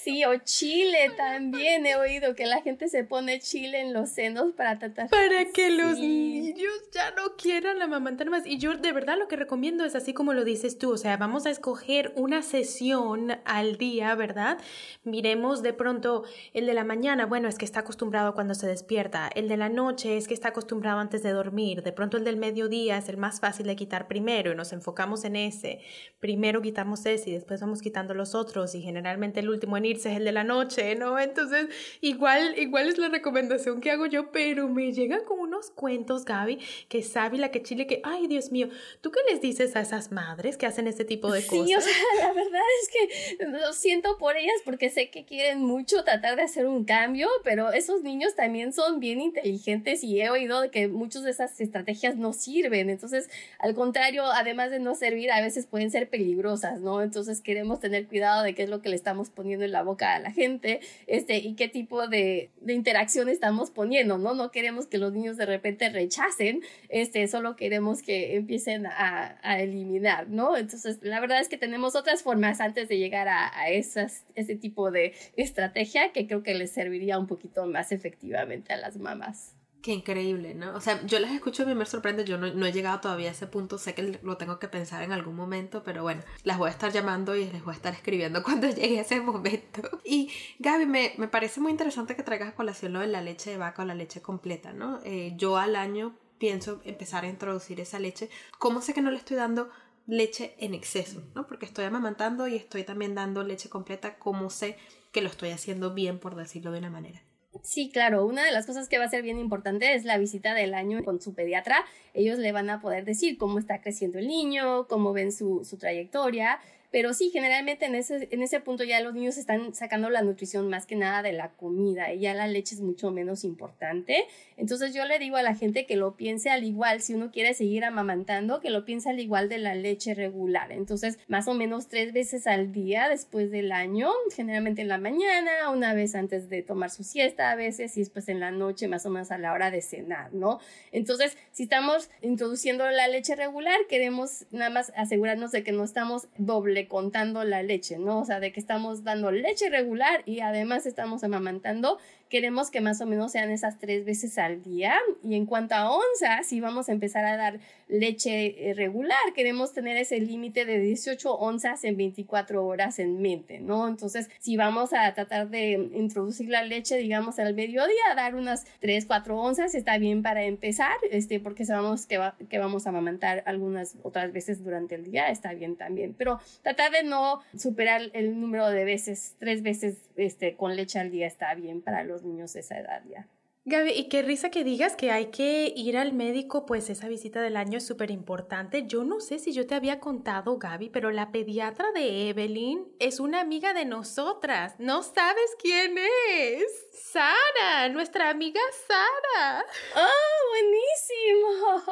Sí, 0.03 0.25
o 0.25 0.38
chile 0.43 1.12
también. 1.15 1.86
He 1.86 1.95
oído 1.95 2.36
que 2.36 2.45
la 2.45 2.62
gente 2.62 2.89
se 2.89 3.05
pone 3.05 3.39
chile 3.39 3.79
en 3.79 3.93
los 3.93 4.10
senos 4.10 4.51
para 4.51 4.77
tratar. 4.77 5.10
Para 5.10 5.45
que 5.45 5.69
los 5.69 5.98
niños 5.98 6.74
ya 6.91 7.12
no 7.12 7.38
quieran 7.38 7.81
amamantar 7.81 8.29
más. 8.29 8.45
Y 8.45 8.57
yo 8.57 8.75
de 8.75 8.91
verdad 8.91 9.17
lo 9.17 9.29
que 9.29 9.38
recomiendo 9.38 9.86
es 9.86 9.95
así 9.95 10.13
como 10.13 10.33
lo 10.33 10.43
dices 10.43 10.77
tú. 10.77 10.91
O 10.91 10.98
sea, 10.98 11.15
vamos 11.15 11.45
a 11.45 11.51
escoger 11.51 12.12
una 12.17 12.41
sesión 12.41 13.38
al 13.45 13.77
día, 13.77 14.13
¿verdad? 14.15 14.57
Miremos 15.03 15.62
de 15.63 15.72
pronto 15.72 16.25
el 16.53 16.65
de 16.65 16.74
la 16.74 16.83
mañana. 16.83 17.25
Bueno, 17.25 17.48
es 17.48 17.57
que 17.57 17.65
está 17.65 17.81
acostumbrado 17.81 18.33
cuando 18.33 18.55
se 18.55 18.67
despierta. 18.67 19.29
El 19.33 19.48
de 19.48 19.55
la 19.55 19.69
noche 19.69 20.17
es 20.17 20.27
que 20.27 20.33
está 20.33 20.50
acostumbrado 20.50 21.00
antes 21.00 21.24
de 21.24 21.31
dormir. 21.31 21.81
De 21.81 21.93
pronto 21.93 22.17
el 22.17 22.25
del 22.25 22.36
mediodía 22.36 22.98
es 22.98 23.07
el 23.07 23.15
más 23.15 23.39
fácil 23.39 23.67
de 23.67 23.77
quitar 23.77 24.07
primero 24.07 24.51
y 24.51 24.55
nos 24.55 24.74
enfocamos 24.74 25.24
en 25.24 25.38
ese. 25.38 25.79
Primero 26.19 26.62
quitamos 26.62 27.05
ese 27.05 27.29
y 27.29 27.33
después 27.33 27.62
vamos 27.62 27.81
quitando 27.81 28.13
los 28.13 28.36
otros. 28.36 28.75
Y 28.75 28.81
generalmente 28.81 29.39
el 29.39 29.50
último 29.50 29.77
en 29.77 29.92
es 29.93 30.17
el 30.17 30.25
de 30.25 30.31
la 30.31 30.43
noche, 30.43 30.95
¿no? 30.95 31.19
Entonces, 31.19 31.67
igual, 32.01 32.57
igual 32.57 32.89
es 32.89 32.97
la 32.97 33.09
recomendación 33.09 33.81
que 33.81 33.91
hago 33.91 34.05
yo, 34.05 34.31
pero 34.31 34.67
me 34.69 34.91
llegan 34.93 35.23
con 35.25 35.39
cuentos, 35.72 36.25
Gaby, 36.25 36.60
que 36.89 37.03
sabe 37.03 37.38
la 37.38 37.51
que 37.51 37.62
chile, 37.62 37.88
que, 37.88 38.01
ay, 38.03 38.27
Dios 38.27 38.51
mío, 38.51 38.70
¿tú 39.01 39.12
qué 39.12 39.20
les 39.29 39.41
dices 39.41 39.75
a 39.75 39.82
esas 39.82 40.12
madres 40.12 40.58
que 40.58 40.65
hacen 40.65 40.88
este 40.88 41.05
tipo 41.05 41.32
de 41.32 41.46
cosas? 41.46 41.67
Sí, 41.67 41.75
o 41.75 41.82
sea, 41.82 41.93
la 42.20 42.34
verdad 42.34 42.62
es 42.82 42.89
que 42.89 43.46
lo 43.46 43.74
siento 43.74 44.17
por 44.17 44.38
ellas 44.38 44.55
porque 44.65 44.89
sé 44.89 45.10
que 45.10 45.25
quieren 45.25 45.62
mucho 45.62 46.03
tratar 46.03 46.36
de 46.36 46.43
hacer 46.43 46.65
un 46.65 46.86
cambio, 46.86 47.27
pero 47.43 47.72
esos 47.72 48.03
niños 48.03 48.36
también 48.36 48.74
son 48.74 49.00
bien 49.00 49.22
inteligentes 49.22 50.03
y 50.03 50.22
he 50.22 50.29
oído 50.29 50.70
que 50.72 50.88
muchas 50.88 51.24
de 51.24 51.32
esas 51.32 51.60
estrategias 51.60 52.15
no 52.15 52.34
sirven. 52.34 52.89
Entonces, 52.89 53.29
al 53.60 53.74
contrario, 53.75 54.25
además 54.25 54.72
de 54.72 54.79
no 54.79 54.96
servir, 54.96 55.32
a 55.32 55.41
veces 55.41 55.65
pueden 55.65 55.91
ser 55.91 56.10
peligrosas, 56.10 56.79
¿no? 56.79 57.01
Entonces, 57.01 57.41
queremos 57.41 57.79
tener 57.79 58.08
cuidado 58.08 58.43
de 58.43 58.53
qué 58.55 58.63
es 58.63 58.70
lo 58.70 58.82
que 58.82 58.89
le 58.89 58.96
estamos 58.96 59.29
poniendo 59.29 59.65
en 59.65 59.72
la 59.72 59.84
boca 59.84 60.15
a 60.15 60.20
la 60.20 60.32
gente, 60.32 60.79
este, 61.08 61.38
y 61.38 61.55
qué 61.55 61.67
tipo 61.67 62.08
de, 62.08 62.50
de 62.62 62.74
interacción 62.74 63.29
estamos 63.29 63.72
poniendo, 63.72 64.17
¿no? 64.17 64.34
No 64.34 64.51
queremos 64.51 64.88
que 64.88 64.98
los 64.98 65.13
niños 65.13 65.38
de 65.38 65.46
repente 65.53 65.89
rechacen, 65.89 66.62
este, 66.89 67.27
solo 67.27 67.55
queremos 67.55 68.01
que 68.01 68.36
empiecen 68.36 68.86
a, 68.86 69.38
eliminar, 69.60 70.29
¿no? 70.29 70.57
Entonces, 70.57 71.00
la 71.01 71.19
verdad 71.19 71.39
es 71.39 71.50
que 71.50 71.57
tenemos 71.57 71.95
otras 71.95 72.24
formas 72.24 72.60
antes 72.60 72.89
de 72.89 72.98
llegar 72.98 73.27
a, 73.27 73.57
a 73.57 73.69
esas, 73.69 74.25
ese 74.36 74.55
tipo 74.55 74.91
de 74.91 75.13
estrategia 75.38 76.12
que 76.12 76.27
creo 76.27 76.43
que 76.43 76.53
les 76.53 76.72
serviría 76.72 77.19
un 77.19 77.27
poquito 77.27 77.65
más 77.65 77.91
efectivamente 77.91 78.74
a 78.74 78.77
las 78.77 78.98
mamás. 78.98 79.55
Qué 79.83 79.91
increíble, 79.91 80.55
¿no? 80.55 80.73
O 80.75 80.79
sea, 80.79 81.05
yo 81.05 81.19
las 81.19 81.33
escucho 81.33 81.69
y 81.69 81.75
me 81.75 81.85
sorprende, 81.85 82.23
yo 82.23 82.37
no, 82.37 82.53
no, 82.53 82.65
he 82.65 82.71
llegado 82.71 83.01
todavía 83.01 83.27
a 83.27 83.31
ese 83.33 83.47
punto, 83.47 83.77
sé 83.77 83.93
que 83.93 84.17
lo 84.23 84.37
tengo 84.37 84.57
que 84.57 84.69
pensar 84.69 85.03
en 85.03 85.11
algún 85.11 85.35
momento, 85.35 85.83
pero 85.83 86.03
bueno, 86.03 86.23
las 86.43 86.57
voy 86.57 86.69
a 86.69 86.71
estar 86.71 86.93
llamando 86.93 87.35
y 87.35 87.51
les 87.51 87.65
voy 87.65 87.73
a 87.73 87.75
estar 87.75 87.93
escribiendo 87.93 88.43
cuando 88.45 88.69
llegue 88.69 89.01
ese 89.01 89.19
momento. 89.19 89.81
Y 90.05 90.31
Gaby, 90.59 90.85
me, 90.85 91.13
me 91.17 91.27
parece 91.27 91.59
muy 91.59 91.69
interesante 91.69 92.15
que 92.15 92.23
traigas 92.23 92.53
colación 92.53 92.93
lo 92.93 93.01
de 93.01 93.07
la 93.07 93.21
leche 93.21 93.49
de 93.49 93.57
vaca 93.57 93.81
o 93.81 93.85
la 93.85 93.93
leche 93.93 94.21
completa, 94.21 94.71
¿no? 94.71 95.01
Eh, 95.03 95.33
yo 95.35 95.57
al 95.57 95.75
año 95.75 96.15
pienso 96.37 96.79
empezar 96.85 97.25
a 97.25 97.27
introducir 97.27 97.81
esa 97.81 97.99
leche. 97.99 98.29
¿Cómo 98.59 98.81
sé 98.81 98.93
que 98.93 99.01
no 99.01 99.11
le 99.11 99.17
estoy 99.17 99.35
dando 99.35 99.69
leche 100.07 100.55
en 100.59 100.75
exceso? 100.75 101.23
¿no? 101.35 101.45
Porque 101.45 101.65
estoy 101.65 101.83
amamantando 101.83 102.47
y 102.47 102.55
estoy 102.55 102.85
también 102.85 103.15
dando 103.15 103.43
leche 103.43 103.67
completa, 103.67 104.17
¿cómo 104.17 104.49
sé 104.49 104.77
que 105.11 105.21
lo 105.21 105.27
estoy 105.27 105.49
haciendo 105.49 105.93
bien, 105.93 106.19
por 106.19 106.35
decirlo 106.35 106.71
de 106.71 106.79
una 106.79 106.89
manera? 106.89 107.21
Sí, 107.62 107.89
claro, 107.91 108.25
una 108.25 108.43
de 108.43 108.51
las 108.51 108.65
cosas 108.65 108.89
que 108.89 108.98
va 108.98 109.05
a 109.05 109.10
ser 109.10 109.22
bien 109.22 109.38
importante 109.38 109.93
es 109.93 110.05
la 110.05 110.17
visita 110.17 110.53
del 110.53 110.74
año 110.74 111.03
con 111.03 111.22
su 111.22 111.33
pediatra. 111.33 111.86
Ellos 112.13 112.39
le 112.39 112.51
van 112.51 112.69
a 112.69 112.81
poder 112.81 113.05
decir 113.05 113.38
cómo 113.38 113.60
está 113.60 113.79
creciendo 113.79 114.17
el 114.17 114.27
niño, 114.27 114.88
cómo 114.88 115.13
ven 115.13 115.31
su, 115.31 115.63
su 115.63 115.77
trayectoria, 115.77 116.60
pero 116.93 117.15
sí, 117.15 117.31
generalmente 117.31 117.88
en 117.88 117.95
ese, 117.95 118.27
en 118.29 118.43
ese 118.43 118.59
punto 118.59 118.83
ya 118.83 119.01
los 119.01 119.15
niños 119.15 119.39
están 119.39 119.73
sacando 119.73 120.12
la 120.12 120.21
nutrición 120.21 120.69
más 120.69 120.85
que 120.85 120.95
nada 120.95 121.23
de 121.23 121.33
la 121.33 121.50
comida 121.50 122.13
y 122.13 122.19
ya 122.19 122.35
la 122.35 122.45
leche 122.45 122.75
es 122.75 122.81
mucho 122.81 123.09
menos 123.09 123.43
importante. 123.43 124.27
Entonces 124.57 124.93
yo 124.93 125.03
le 125.05 125.17
digo 125.17 125.38
a 125.38 125.41
la 125.41 125.55
gente 125.55 125.88
que 125.88 125.95
lo 125.95 126.15
piense 126.15 126.51
al 126.51 126.63
igual, 126.63 127.01
si 127.01 127.15
uno 127.15 127.31
quiere 127.31 127.55
seguir 127.55 127.83
amamantando, 127.83 128.59
que 128.59 128.69
lo 128.69 128.85
piense 128.85 129.09
al 129.09 129.19
igual 129.19 129.50
de 129.50 129.57
la 129.57 129.73
leche 129.73 130.13
regular. 130.13 130.71
Entonces, 130.71 131.17
más 131.27 131.47
o 131.47 131.55
menos 131.55 131.88
tres 131.88 132.13
veces 132.13 132.45
al 132.45 132.71
día 132.71 133.09
después 133.09 133.50
del 133.50 133.71
año, 133.71 134.12
generalmente 134.35 134.83
en 134.83 134.89
la 134.89 135.00
mañana, 135.00 135.71
una 135.71 135.95
vez 135.95 136.13
antes 136.13 136.47
de 136.47 136.62
tomar 136.62 136.91
su 136.91 137.03
siesta 137.03 137.50
a 137.50 137.55
veces 137.55 137.97
y 137.97 138.01
después 138.01 138.29
en 138.29 138.39
la 138.39 138.51
noche, 138.51 138.88
más 138.88 139.03
o 139.07 139.09
menos 139.09 139.31
a 139.31 139.39
la 139.39 139.53
hora 139.53 139.71
de 139.71 139.81
cenar, 139.81 140.31
¿no? 140.31 140.59
Entonces, 140.91 141.39
si 141.53 141.63
estamos 141.63 142.12
introduciendo 142.21 142.88
la 142.91 143.07
leche 143.07 143.35
regular, 143.35 143.79
queremos 143.89 144.45
nada 144.51 144.69
más 144.69 144.93
asegurarnos 144.95 145.51
de 145.51 145.63
que 145.63 145.71
no 145.71 145.83
estamos 145.83 146.27
doble 146.38 146.82
contando 146.87 147.43
la 147.43 147.63
leche, 147.63 147.97
¿no? 147.97 148.19
O 148.21 148.25
sea, 148.25 148.39
de 148.39 148.51
que 148.51 148.59
estamos 148.59 149.03
dando 149.03 149.31
leche 149.31 149.69
regular 149.69 150.23
y 150.25 150.39
además 150.41 150.85
estamos 150.85 151.23
amamantando, 151.23 152.00
queremos 152.33 152.72
que 152.72 152.81
más 152.81 153.00
o 153.00 153.05
menos 153.05 153.31
sean 153.31 153.51
esas 153.51 153.77
tres 153.77 154.05
veces 154.05 154.39
al 154.39 154.63
día. 154.63 154.96
Y 155.24 155.35
en 155.35 155.46
cuanto 155.46 155.75
a 155.75 155.91
onzas, 155.91 156.48
si 156.48 156.61
vamos 156.61 156.89
a 156.89 156.91
empezar 156.91 157.24
a 157.25 157.37
dar 157.37 157.59
leche 157.87 158.72
eh, 158.72 158.74
regular, 158.74 159.19
queremos 159.35 159.72
tener 159.72 159.98
ese 159.98 160.19
límite 160.19 160.65
de 160.65 160.79
18 160.79 161.31
onzas 161.31 161.83
en 161.83 161.96
24 161.96 162.65
horas 162.65 162.98
en 162.98 163.22
mente, 163.22 163.59
¿no? 163.59 163.87
Entonces, 163.87 164.31
si 164.39 164.57
vamos 164.57 164.93
a 164.93 165.13
tratar 165.13 165.51
de 165.51 165.74
introducir 165.93 166.50
la 166.50 166.63
leche, 166.63 166.98
digamos, 166.98 167.37
al 167.37 167.53
mediodía, 167.53 168.15
dar 168.15 168.33
unas 168.33 168.65
3, 168.79 169.05
4 169.05 169.39
onzas, 169.39 169.75
está 169.75 170.00
bien 170.00 170.24
para 170.24 170.43
empezar, 170.43 170.98
este, 171.11 171.39
porque 171.39 171.65
sabemos 171.65 172.07
que, 172.07 172.17
va, 172.17 172.35
que 172.50 172.57
vamos 172.57 172.87
a 172.87 172.89
amamantar 172.89 173.43
algunas 173.46 173.96
otras 174.01 174.33
veces 174.33 174.63
durante 174.63 174.96
el 174.96 175.03
día, 175.03 175.29
está 175.29 175.53
bien 175.53 175.75
también. 175.75 176.15
Pero 176.17 176.39
tratar 176.63 176.91
de 176.91 177.03
no 177.03 177.41
superar 177.55 178.09
el 178.13 178.41
número 178.41 178.72
de 178.72 178.85
veces, 178.85 179.35
tres 179.37 179.61
veces 179.61 179.98
este, 180.15 180.55
con 180.55 180.75
leche 180.75 180.98
al 180.98 181.11
día 181.11 181.27
está 181.27 181.53
bien 181.53 181.83
para 181.83 182.03
los 182.03 182.23
niños 182.24 182.53
de 182.53 182.62
esa 182.62 182.79
edad 182.79 183.03
ya. 183.05 183.27
Gaby, 183.66 183.92
y 183.92 184.09
qué 184.09 184.24
risa 184.24 184.51
que 184.51 184.66
digas 184.66 184.98
que 184.98 185.09
hay 185.09 185.27
que 185.27 185.72
ir 185.74 185.98
al 185.98 186.12
médico, 186.12 186.66
pues 186.66 186.90
esa 186.90 187.07
visita 187.07 187.42
del 187.42 187.55
año 187.55 187.77
es 187.77 187.86
súper 187.86 188.12
importante. 188.12 188.86
Yo 188.88 189.05
no 189.05 189.22
sé 189.22 189.40
si 189.40 189.53
yo 189.53 189.66
te 189.66 189.74
había 189.74 190.01
contado, 190.01 190.57
Gaby, 190.57 190.90
pero 190.90 191.12
la 191.12 191.31
pediatra 191.31 191.94
de 191.94 192.27
Evelyn 192.27 192.86
es 193.00 193.22
una 193.22 193.40
amiga 193.40 193.74
de 193.74 193.86
nosotras. 193.86 194.75
¿No 194.79 195.01
sabes 195.01 195.55
quién 195.62 195.96
es? 196.29 196.90
Sara, 196.92 197.88
nuestra 197.88 198.29
amiga 198.31 198.59
Sara. 198.86 199.66
¡Oh! 199.96 200.44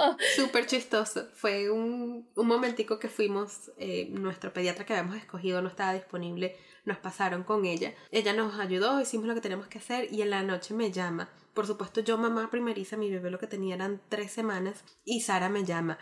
Súper 0.36 0.66
chistoso. 0.66 1.28
Fue 1.34 1.70
un, 1.70 2.28
un 2.36 2.48
momentico 2.48 3.00
que 3.00 3.10
fuimos, 3.10 3.72
eh, 3.78 4.08
nuestro 4.12 4.54
pediatra 4.54 4.86
que 4.86 4.94
habíamos 4.94 5.18
escogido 5.18 5.62
no 5.62 5.68
estaba 5.68 5.94
disponible 5.94 6.56
nos 6.84 6.98
pasaron 6.98 7.44
con 7.44 7.66
ella. 7.66 7.94
Ella 8.12 8.34
nos 8.34 8.60
ayudó, 8.60 9.00
hicimos 9.00 9.28
lo 9.28 9.36
que 9.36 9.42
tenemos 9.42 9.68
que 9.68 9.78
hacer 9.78 10.12
y 10.12 10.22
en 10.22 10.32
la 10.32 10.44
noche 10.44 10.74
me 10.74 10.92
llama. 10.92 11.30
Por 11.54 11.68
supuesto, 11.68 12.02
yo 12.02 12.18
mamá 12.18 12.50
primeriza, 12.50 12.98
mi 12.98 13.12
bebé 13.12 13.30
lo 13.30 13.40
que 13.40 13.48
tenía 13.48 13.76
eran 13.76 14.02
tres 14.10 14.32
semanas 14.32 14.84
y 15.06 15.22
Sara 15.22 15.50
me 15.50 15.64
llama. 15.64 16.00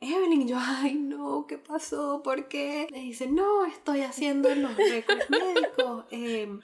Evelyn, 0.00 0.46
yo, 0.46 0.58
ay 0.60 0.94
no, 0.94 1.46
¿qué 1.48 1.58
pasó? 1.58 2.22
¿Por 2.22 2.48
qué? 2.48 2.86
Me 2.92 3.00
dice, 3.00 3.26
no, 3.26 3.64
estoy 3.64 4.02
haciendo 4.02 4.54
los 4.54 4.76
récords 4.76 5.30
médicos. 5.30 6.04
Eh, 6.10 6.58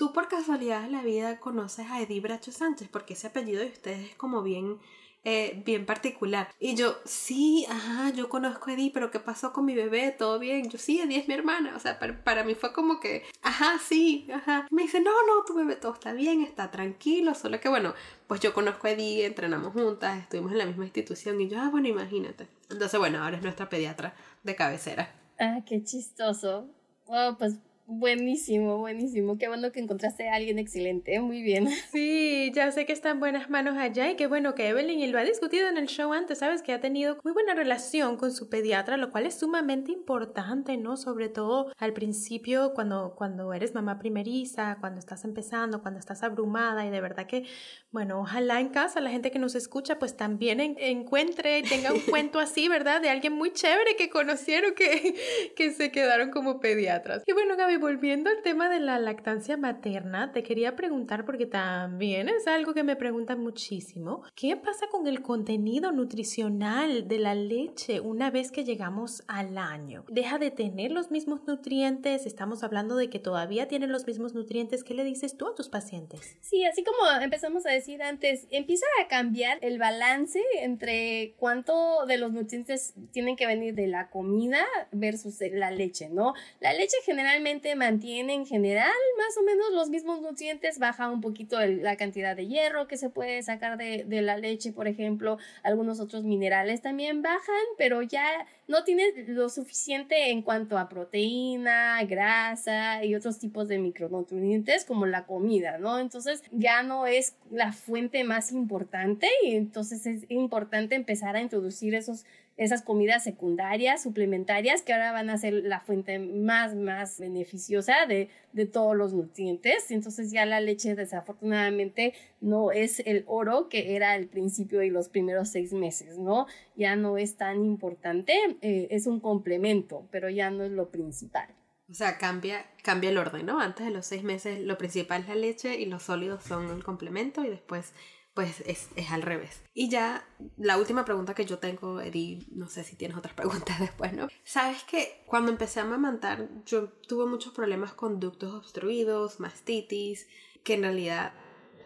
Tú 0.00 0.14
por 0.14 0.28
casualidad 0.28 0.84
de 0.84 0.88
la 0.88 1.02
vida 1.02 1.40
conoces 1.40 1.90
a 1.90 2.00
Edith 2.00 2.22
Bracho 2.22 2.52
Sánchez, 2.52 2.88
porque 2.90 3.12
ese 3.12 3.26
apellido 3.26 3.60
de 3.60 3.66
ustedes 3.66 4.08
es 4.08 4.16
como 4.16 4.42
bien 4.42 4.78
eh, 5.24 5.62
bien 5.64 5.86
particular. 5.86 6.48
Y 6.58 6.74
yo, 6.74 6.96
sí, 7.04 7.66
ajá, 7.68 8.10
yo 8.10 8.28
conozco 8.28 8.70
a 8.70 8.74
Eddie, 8.74 8.90
pero 8.92 9.10
¿qué 9.10 9.20
pasó 9.20 9.52
con 9.52 9.64
mi 9.64 9.74
bebé? 9.74 10.14
¿Todo 10.16 10.38
bien? 10.38 10.70
Yo, 10.70 10.78
sí, 10.78 11.00
Eddie 11.00 11.18
es 11.18 11.28
mi 11.28 11.34
hermana. 11.34 11.74
O 11.76 11.78
sea, 11.78 11.98
para, 11.98 12.22
para, 12.24 12.44
mí 12.44 12.54
fue 12.54 12.72
como 12.72 13.00
que, 13.00 13.24
ajá, 13.42 13.78
sí, 13.78 14.28
ajá. 14.32 14.66
Me 14.70 14.82
dice, 14.82 15.00
no, 15.00 15.10
no, 15.26 15.44
tu 15.44 15.54
bebé 15.54 15.76
todo 15.76 15.94
está 15.94 16.12
bien, 16.12 16.42
está 16.42 16.70
tranquilo, 16.70 17.34
solo 17.34 17.60
que 17.60 17.68
bueno, 17.68 17.94
pues 18.26 18.40
yo 18.40 18.54
conozco 18.54 18.86
a 18.86 18.90
Eddie, 18.90 19.26
entrenamos 19.26 19.72
juntas, 19.72 20.18
estuvimos 20.18 20.52
en 20.52 20.58
la 20.58 20.66
misma 20.66 20.84
institución 20.84 21.40
y 21.40 21.48
yo, 21.48 21.60
ah, 21.60 21.68
bueno, 21.70 21.88
imagínate. 21.88 22.48
Entonces, 22.70 22.98
bueno, 22.98 23.22
ahora 23.22 23.36
es 23.36 23.42
nuestra 23.42 23.68
pediatra 23.68 24.14
de 24.42 24.56
cabecera. 24.56 25.14
Ah, 25.38 25.60
qué 25.66 25.82
chistoso. 25.82 26.68
Oh, 27.06 27.36
pues 27.38 27.58
Buenísimo, 27.92 28.78
buenísimo. 28.78 29.36
Qué 29.36 29.48
bueno 29.48 29.72
que 29.72 29.80
encontraste 29.80 30.28
a 30.28 30.36
alguien 30.36 30.60
excelente. 30.60 31.18
Muy 31.18 31.42
bien. 31.42 31.68
Sí, 31.90 32.52
ya 32.54 32.70
sé 32.70 32.86
que 32.86 32.92
está 32.92 33.10
en 33.10 33.18
buenas 33.18 33.50
manos 33.50 33.76
allá 33.76 34.08
y 34.08 34.14
qué 34.14 34.28
bueno 34.28 34.54
que 34.54 34.68
Evelyn, 34.68 35.00
y 35.00 35.08
lo 35.08 35.18
ha 35.18 35.24
discutido 35.24 35.68
en 35.68 35.76
el 35.76 35.88
show 35.88 36.12
antes, 36.12 36.38
sabes 36.38 36.62
que 36.62 36.72
ha 36.72 36.80
tenido 36.80 37.18
muy 37.24 37.32
buena 37.32 37.54
relación 37.54 38.16
con 38.16 38.30
su 38.30 38.48
pediatra, 38.48 38.96
lo 38.96 39.10
cual 39.10 39.26
es 39.26 39.34
sumamente 39.34 39.90
importante, 39.90 40.76
¿no? 40.76 40.96
Sobre 40.96 41.28
todo 41.28 41.72
al 41.78 41.92
principio, 41.92 42.74
cuando, 42.74 43.14
cuando 43.16 43.52
eres 43.52 43.74
mamá 43.74 43.98
primeriza, 43.98 44.76
cuando 44.78 45.00
estás 45.00 45.24
empezando, 45.24 45.82
cuando 45.82 45.98
estás 45.98 46.22
abrumada 46.22 46.86
y 46.86 46.90
de 46.90 47.00
verdad 47.00 47.26
que, 47.26 47.44
bueno, 47.90 48.20
ojalá 48.20 48.60
en 48.60 48.68
casa 48.68 49.00
la 49.00 49.10
gente 49.10 49.32
que 49.32 49.40
nos 49.40 49.56
escucha 49.56 49.98
pues 49.98 50.16
también 50.16 50.60
encuentre 50.60 51.58
y 51.58 51.62
tenga 51.62 51.92
un 51.92 52.00
cuento 52.00 52.38
así, 52.38 52.68
¿verdad? 52.68 53.00
De 53.00 53.10
alguien 53.10 53.32
muy 53.32 53.52
chévere 53.52 53.96
que 53.96 54.10
conocieron 54.10 54.74
que, 54.74 55.16
que 55.56 55.72
se 55.72 55.90
quedaron 55.90 56.30
como 56.30 56.60
pediatras. 56.60 57.24
Y 57.26 57.32
bueno, 57.32 57.56
Gaby, 57.56 57.79
volviendo 57.80 58.30
al 58.30 58.42
tema 58.42 58.68
de 58.68 58.78
la 58.78 58.98
lactancia 58.98 59.56
materna, 59.56 60.32
te 60.32 60.42
quería 60.42 60.76
preguntar 60.76 61.24
porque 61.24 61.46
también 61.46 62.28
es 62.28 62.46
algo 62.46 62.74
que 62.74 62.84
me 62.84 62.94
preguntan 62.94 63.40
muchísimo. 63.40 64.22
¿Qué 64.34 64.56
pasa 64.56 64.86
con 64.88 65.06
el 65.06 65.22
contenido 65.22 65.90
nutricional 65.90 67.08
de 67.08 67.18
la 67.18 67.34
leche 67.34 68.00
una 68.00 68.30
vez 68.30 68.52
que 68.52 68.64
llegamos 68.64 69.24
al 69.26 69.56
año? 69.56 70.04
¿Deja 70.08 70.38
de 70.38 70.50
tener 70.50 70.92
los 70.92 71.10
mismos 71.10 71.40
nutrientes? 71.46 72.26
Estamos 72.26 72.62
hablando 72.62 72.96
de 72.96 73.08
que 73.08 73.18
todavía 73.18 73.66
tienen 73.66 73.90
los 73.90 74.06
mismos 74.06 74.34
nutrientes. 74.34 74.84
¿Qué 74.84 74.94
le 74.94 75.04
dices 75.04 75.36
tú 75.36 75.48
a 75.48 75.54
tus 75.54 75.68
pacientes? 75.68 76.36
Sí, 76.40 76.64
así 76.64 76.84
como 76.84 76.98
empezamos 77.22 77.64
a 77.66 77.70
decir 77.70 78.02
antes, 78.02 78.46
empieza 78.50 78.86
a 79.02 79.08
cambiar 79.08 79.58
el 79.62 79.78
balance 79.78 80.40
entre 80.60 81.34
cuánto 81.38 82.04
de 82.06 82.18
los 82.18 82.32
nutrientes 82.32 82.94
tienen 83.12 83.36
que 83.36 83.46
venir 83.46 83.74
de 83.74 83.86
la 83.86 84.10
comida 84.10 84.66
versus 84.92 85.38
la 85.52 85.70
leche, 85.70 86.10
¿no? 86.10 86.34
La 86.60 86.74
leche 86.74 86.96
generalmente 87.06 87.59
mantiene 87.76 88.34
en 88.34 88.46
general 88.46 88.90
más 89.18 89.36
o 89.36 89.42
menos 89.42 89.66
los 89.72 89.88
mismos 89.88 90.20
nutrientes, 90.20 90.78
baja 90.78 91.10
un 91.10 91.20
poquito 91.20 91.58
la 91.64 91.96
cantidad 91.96 92.36
de 92.36 92.46
hierro 92.46 92.86
que 92.86 92.96
se 92.96 93.10
puede 93.10 93.42
sacar 93.42 93.76
de, 93.76 94.04
la 94.22 94.36
leche, 94.36 94.72
por 94.72 94.88
ejemplo, 94.88 95.38
algunos 95.62 96.00
otros 96.00 96.24
minerales 96.24 96.82
también 96.82 97.22
bajan, 97.22 97.64
pero 97.78 98.02
ya 98.02 98.46
no 98.68 98.84
tiene 98.84 99.04
lo 99.28 99.48
suficiente 99.48 100.30
en 100.30 100.42
cuanto 100.42 100.78
a 100.78 100.88
proteína, 100.88 102.02
grasa 102.04 103.04
y 103.04 103.14
otros 103.14 103.38
tipos 103.38 103.68
de 103.68 103.78
micronutrientes 103.78 104.84
como 104.84 105.06
la 105.06 105.26
comida, 105.26 105.78
¿no? 105.78 105.98
Entonces 105.98 106.42
ya 106.52 106.82
no 106.82 107.06
es 107.06 107.36
la 107.50 107.72
fuente 107.72 108.24
más 108.24 108.52
importante 108.52 109.28
y 109.44 109.56
entonces 109.56 110.06
es 110.06 110.24
importante 110.28 110.94
empezar 110.94 111.36
a 111.36 111.40
introducir 111.40 111.94
esos 111.94 112.24
esas 112.60 112.82
comidas 112.82 113.24
secundarias, 113.24 114.02
suplementarias, 114.02 114.82
que 114.82 114.92
ahora 114.92 115.12
van 115.12 115.30
a 115.30 115.38
ser 115.38 115.54
la 115.54 115.80
fuente 115.80 116.18
más, 116.18 116.74
más 116.74 117.18
beneficiosa 117.18 118.04
de, 118.06 118.28
de 118.52 118.66
todos 118.66 118.94
los 118.94 119.14
nutrientes. 119.14 119.90
Entonces 119.90 120.30
ya 120.30 120.44
la 120.44 120.60
leche 120.60 120.94
desafortunadamente 120.94 122.12
no 122.42 122.70
es 122.70 123.00
el 123.00 123.24
oro 123.26 123.70
que 123.70 123.96
era 123.96 124.12
al 124.12 124.26
principio 124.26 124.82
y 124.82 124.90
los 124.90 125.08
primeros 125.08 125.48
seis 125.48 125.72
meses, 125.72 126.18
¿no? 126.18 126.46
Ya 126.76 126.96
no 126.96 127.16
es 127.16 127.38
tan 127.38 127.64
importante, 127.64 128.34
eh, 128.60 128.88
es 128.90 129.06
un 129.06 129.20
complemento, 129.20 130.06
pero 130.10 130.28
ya 130.28 130.50
no 130.50 130.62
es 130.62 130.70
lo 130.70 130.90
principal. 130.90 131.48
O 131.88 131.94
sea, 131.94 132.18
cambia, 132.18 132.66
cambia 132.82 133.08
el 133.08 133.16
orden, 133.16 133.46
¿no? 133.46 133.58
Antes 133.58 133.86
de 133.86 133.90
los 133.90 134.04
seis 134.04 134.22
meses 134.22 134.60
lo 134.60 134.76
principal 134.76 135.22
es 135.22 135.28
la 135.28 135.34
leche 135.34 135.80
y 135.80 135.86
los 135.86 136.02
sólidos 136.02 136.44
son 136.44 136.68
el 136.68 136.84
complemento 136.84 137.42
y 137.42 137.48
después 137.48 137.94
pues 138.40 138.62
es, 138.96 139.10
al 139.10 139.20
revés. 139.20 139.60
Y 139.74 139.90
ya 139.90 140.26
la 140.56 140.78
última 140.78 141.04
pregunta 141.04 141.34
que 141.34 141.44
yo 141.44 141.58
tengo, 141.58 142.00
Eri, 142.00 142.46
no 142.52 142.68
sé 142.68 142.84
si 142.84 142.96
tienes 142.96 143.18
otras 143.18 143.34
preguntas 143.36 143.78
después, 143.78 144.14
¿no? 144.14 144.28
Sabes 144.44 144.82
que 144.84 145.22
cuando 145.26 145.52
empecé 145.52 145.80
a 145.80 145.82
amamantar, 145.82 146.48
yo 146.64 146.88
tuve 146.88 147.26
muchos 147.26 147.52
problemas 147.52 147.92
con 147.92 148.18
ductos 148.18 148.54
obstruidos, 148.54 149.40
mastitis, 149.40 150.26
que 150.64 150.72
en 150.72 150.82
realidad 150.82 151.34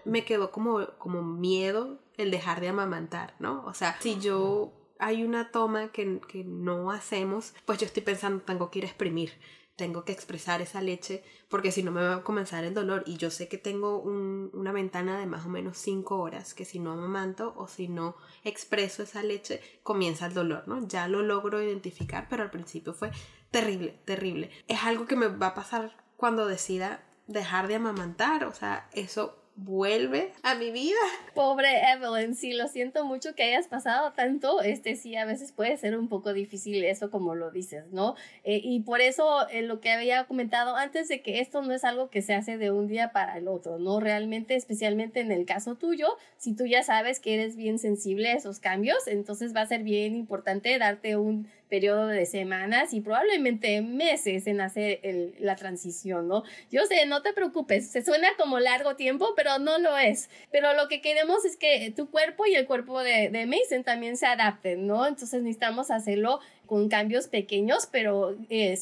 me 0.05 0.25
quedó 0.25 0.53
como, 0.53 0.87
como 0.99 1.25
miedo 1.25 1.99
el 2.17 2.31
dejar 2.31 2.61
de 2.61 2.69
amamantar, 2.69 3.35
¿no? 3.41 3.65
O 3.67 3.75
sea, 3.75 3.97
si 4.01 4.21
yo 4.21 4.73
hay 5.01 5.25
una 5.25 5.51
toma 5.51 5.91
que, 5.91 6.21
que 6.29 6.45
no 6.45 6.93
hacemos, 6.93 7.53
pues 7.65 7.81
yo 7.81 7.87
estoy 7.87 8.05
pensando, 8.05 8.45
tengo 8.45 8.71
que 8.71 8.79
ir 8.79 8.85
a 8.85 8.89
exprimir 8.89 9.33
tengo 9.77 10.05
que 10.05 10.13
expresar 10.13 10.61
esa 10.63 10.81
leche 10.81 11.25
porque 11.49 11.73
si 11.73 11.83
no 11.83 11.91
me 11.91 12.03
va 12.03 12.15
a 12.17 12.23
comenzar 12.23 12.65
el 12.65 12.75
dolor 12.75 13.03
y 13.07 13.17
yo 13.17 13.31
sé 13.31 13.49
que 13.49 13.59
tengo 13.59 13.99
una 13.99 14.73
ventana 14.73 15.19
de 15.19 15.27
más 15.27 15.47
o 15.47 15.49
menos 15.49 15.79
5 15.79 16.17
horas 16.19 16.55
que 16.55 16.65
si 16.65 16.79
no 16.79 16.93
amamanto 16.93 17.55
o 17.57 17.67
si 17.67 17.89
no 17.89 18.17
expreso 18.45 19.03
esa 19.03 19.23
leche 19.23 19.61
comienza 19.83 20.27
el 20.27 20.35
dolor, 20.35 20.69
¿no? 20.69 20.87
Ya 20.87 21.09
lo 21.09 21.23
logro 21.23 21.63
identificar 21.63 22.29
pero 22.29 22.43
al 22.43 22.51
principio 22.51 22.95
fue 22.95 23.11
terrible, 23.51 24.01
terrible. 24.05 24.51
Es 24.69 24.83
algo 24.85 25.07
que 25.07 25.17
me 25.17 25.29
va 25.29 25.49
a 25.49 25.55
pasar 25.55 25.97
cuando 26.17 26.47
decida 26.47 27.05
dejar 27.27 27.69
de 27.69 27.77
amamantar, 27.77 28.45
o 28.45 28.55
sea, 28.55 28.89
eso 28.93 29.44
vuelve 29.57 30.33
a 30.43 30.55
mi 30.55 30.71
vida. 30.71 30.99
Pobre 31.35 31.69
Evelyn, 31.93 32.35
sí, 32.35 32.55
lo 32.55 32.69
siento 32.69 33.05
mucho 33.05 33.35
que 33.35 33.45
hayas 33.45 33.69
pasado 33.69 34.13
tanto. 34.13 34.61
Este 34.63 34.97
sí, 34.97 35.17
a 35.17 35.25
veces 35.25 35.53
puede 35.53 35.77
ser 35.77 35.97
un 35.97 36.09
poco 36.09 36.33
difícil 36.33 36.85
eso 36.85 37.11
como 37.11 37.35
lo 37.35 37.51
dices, 37.51 37.85
¿no? 37.93 38.15
Eh, 38.43 38.61
y 38.63 38.81
por 38.81 39.01
eso 39.01 39.49
eh, 39.49 39.63
lo 39.63 39.81
que 39.81 39.91
había 39.91 40.25
comentado 40.25 40.77
antes 40.77 41.09
de 41.09 41.23
que 41.23 41.41
esto 41.41 41.63
no 41.63 41.73
es 41.73 41.85
algo 41.85 42.11
que 42.11 42.23
se 42.23 42.35
hace 42.35 42.59
de 42.59 42.71
un 42.71 42.89
día 42.89 43.13
para 43.13 43.39
el 43.39 43.49
otro, 43.49 43.79
¿no? 43.79 44.01
Realmente, 44.01 44.57
especialmente 44.57 45.21
en 45.21 45.33
el 45.33 45.47
caso 45.47 45.77
tuyo, 45.77 46.17
si 46.37 46.55
tú 46.55 46.67
ya 46.67 46.83
sabes 46.83 47.21
que 47.21 47.35
eres 47.35 47.57
bien 47.57 47.79
sensible 47.79 48.31
a 48.31 48.37
esos 48.37 48.59
cambios, 48.59 49.07
entonces 49.07 49.55
va 49.55 49.63
a 49.63 49.67
ser 49.67 49.83
bien 49.83 50.17
importante 50.17 50.77
darte 50.79 51.17
un 51.17 51.49
periodo 51.75 52.07
de 52.07 52.25
semanas 52.25 52.95
y 52.95 53.01
probablemente 53.01 53.83
meses 53.83 54.47
en 54.47 54.61
hacer 54.61 55.01
la 55.41 55.57
transición, 55.57 56.29
¿no? 56.29 56.45
Yo 56.71 56.83
sé, 56.87 57.05
no 57.07 57.21
te 57.21 57.33
preocupes, 57.33 57.91
se 57.91 58.05
suena 58.05 58.29
como 58.39 58.61
largo 58.61 58.95
tiempo, 58.95 59.33
pero 59.35 59.59
no 59.59 59.79
lo 59.79 59.99
es. 59.99 60.31
Pero 60.53 60.73
lo 60.75 60.87
que 60.87 61.01
queremos 61.01 61.45
es 61.45 61.57
que 61.57 61.93
tu 61.97 62.09
cuerpo 62.11 62.47
y 62.47 62.55
el 62.55 62.69
cuerpo 62.69 63.03
de, 63.03 63.29
de 63.29 63.47
Mason 63.47 63.83
también 63.83 64.17
se 64.17 64.27
adapten, 64.27 64.87
¿no? 64.87 65.05
Entonces 65.05 65.43
necesitamos 65.43 65.91
hacerlo 65.91 66.39
con 66.67 66.89
cambios 66.89 67.29
pequeños, 67.29 67.89
pero 67.91 68.37
eh, 68.51 68.77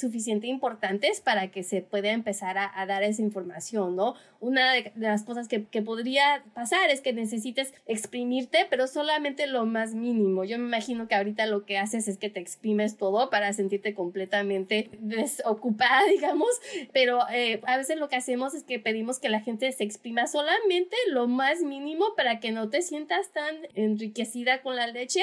importantes 0.44 1.20
para 1.20 1.48
que 1.50 1.62
se 1.62 1.82
pueda 1.82 2.10
empezar 2.10 2.56
a, 2.58 2.86
dar 2.86 3.02
esa 3.02 3.22
información, 3.22 3.96
¿no? 3.96 4.14
Una 4.40 4.72
de, 4.72 4.92
las 4.96 5.22
cosas 5.22 5.46
que, 5.46 5.64
que, 5.64 5.82
podría 5.82 6.44
pasar 6.54 6.90
es 6.90 7.00
que 7.00 7.12
necesites 7.12 7.72
exprimirte, 7.86 8.66
pero 8.68 8.86
solamente 8.86 9.46
lo 9.46 9.66
más 9.66 9.94
mínimo. 9.94 10.44
Yo 10.44 10.58
me 10.58 10.66
imagino 10.66 11.06
que 11.06 11.14
ahorita 11.14 11.46
lo 11.46 11.64
que 11.64 11.78
haces 11.78 12.08
es 12.08 12.18
que 12.18 12.28
te 12.28 12.40
exprimes 12.40 12.96
todo 12.96 13.30
para 13.30 13.52
sentirte 13.52 13.94
completamente 13.94 14.90
desocupada, 14.98 16.04
digamos, 16.10 16.48
pero 16.92 17.20
eh, 17.32 17.60
a 17.66 17.76
veces 17.76 17.98
lo 17.98 18.08
que 18.08 18.16
hacemos 18.16 18.54
es 18.54 18.64
que 18.64 18.78
pedimos 18.78 19.18
que 19.18 19.28
la 19.28 19.40
gente 19.40 19.70
se 19.72 19.84
exprima 19.84 20.26
solamente 20.26 20.96
lo 21.08 21.28
más 21.28 21.62
mínimo 21.62 22.14
para 22.16 22.40
que 22.40 22.50
no 22.50 22.68
te 22.68 22.82
sientas 22.82 23.30
tan 23.32 23.54
enriquecida 23.74 24.62
con 24.62 24.76
la 24.76 24.86
leche 24.86 25.22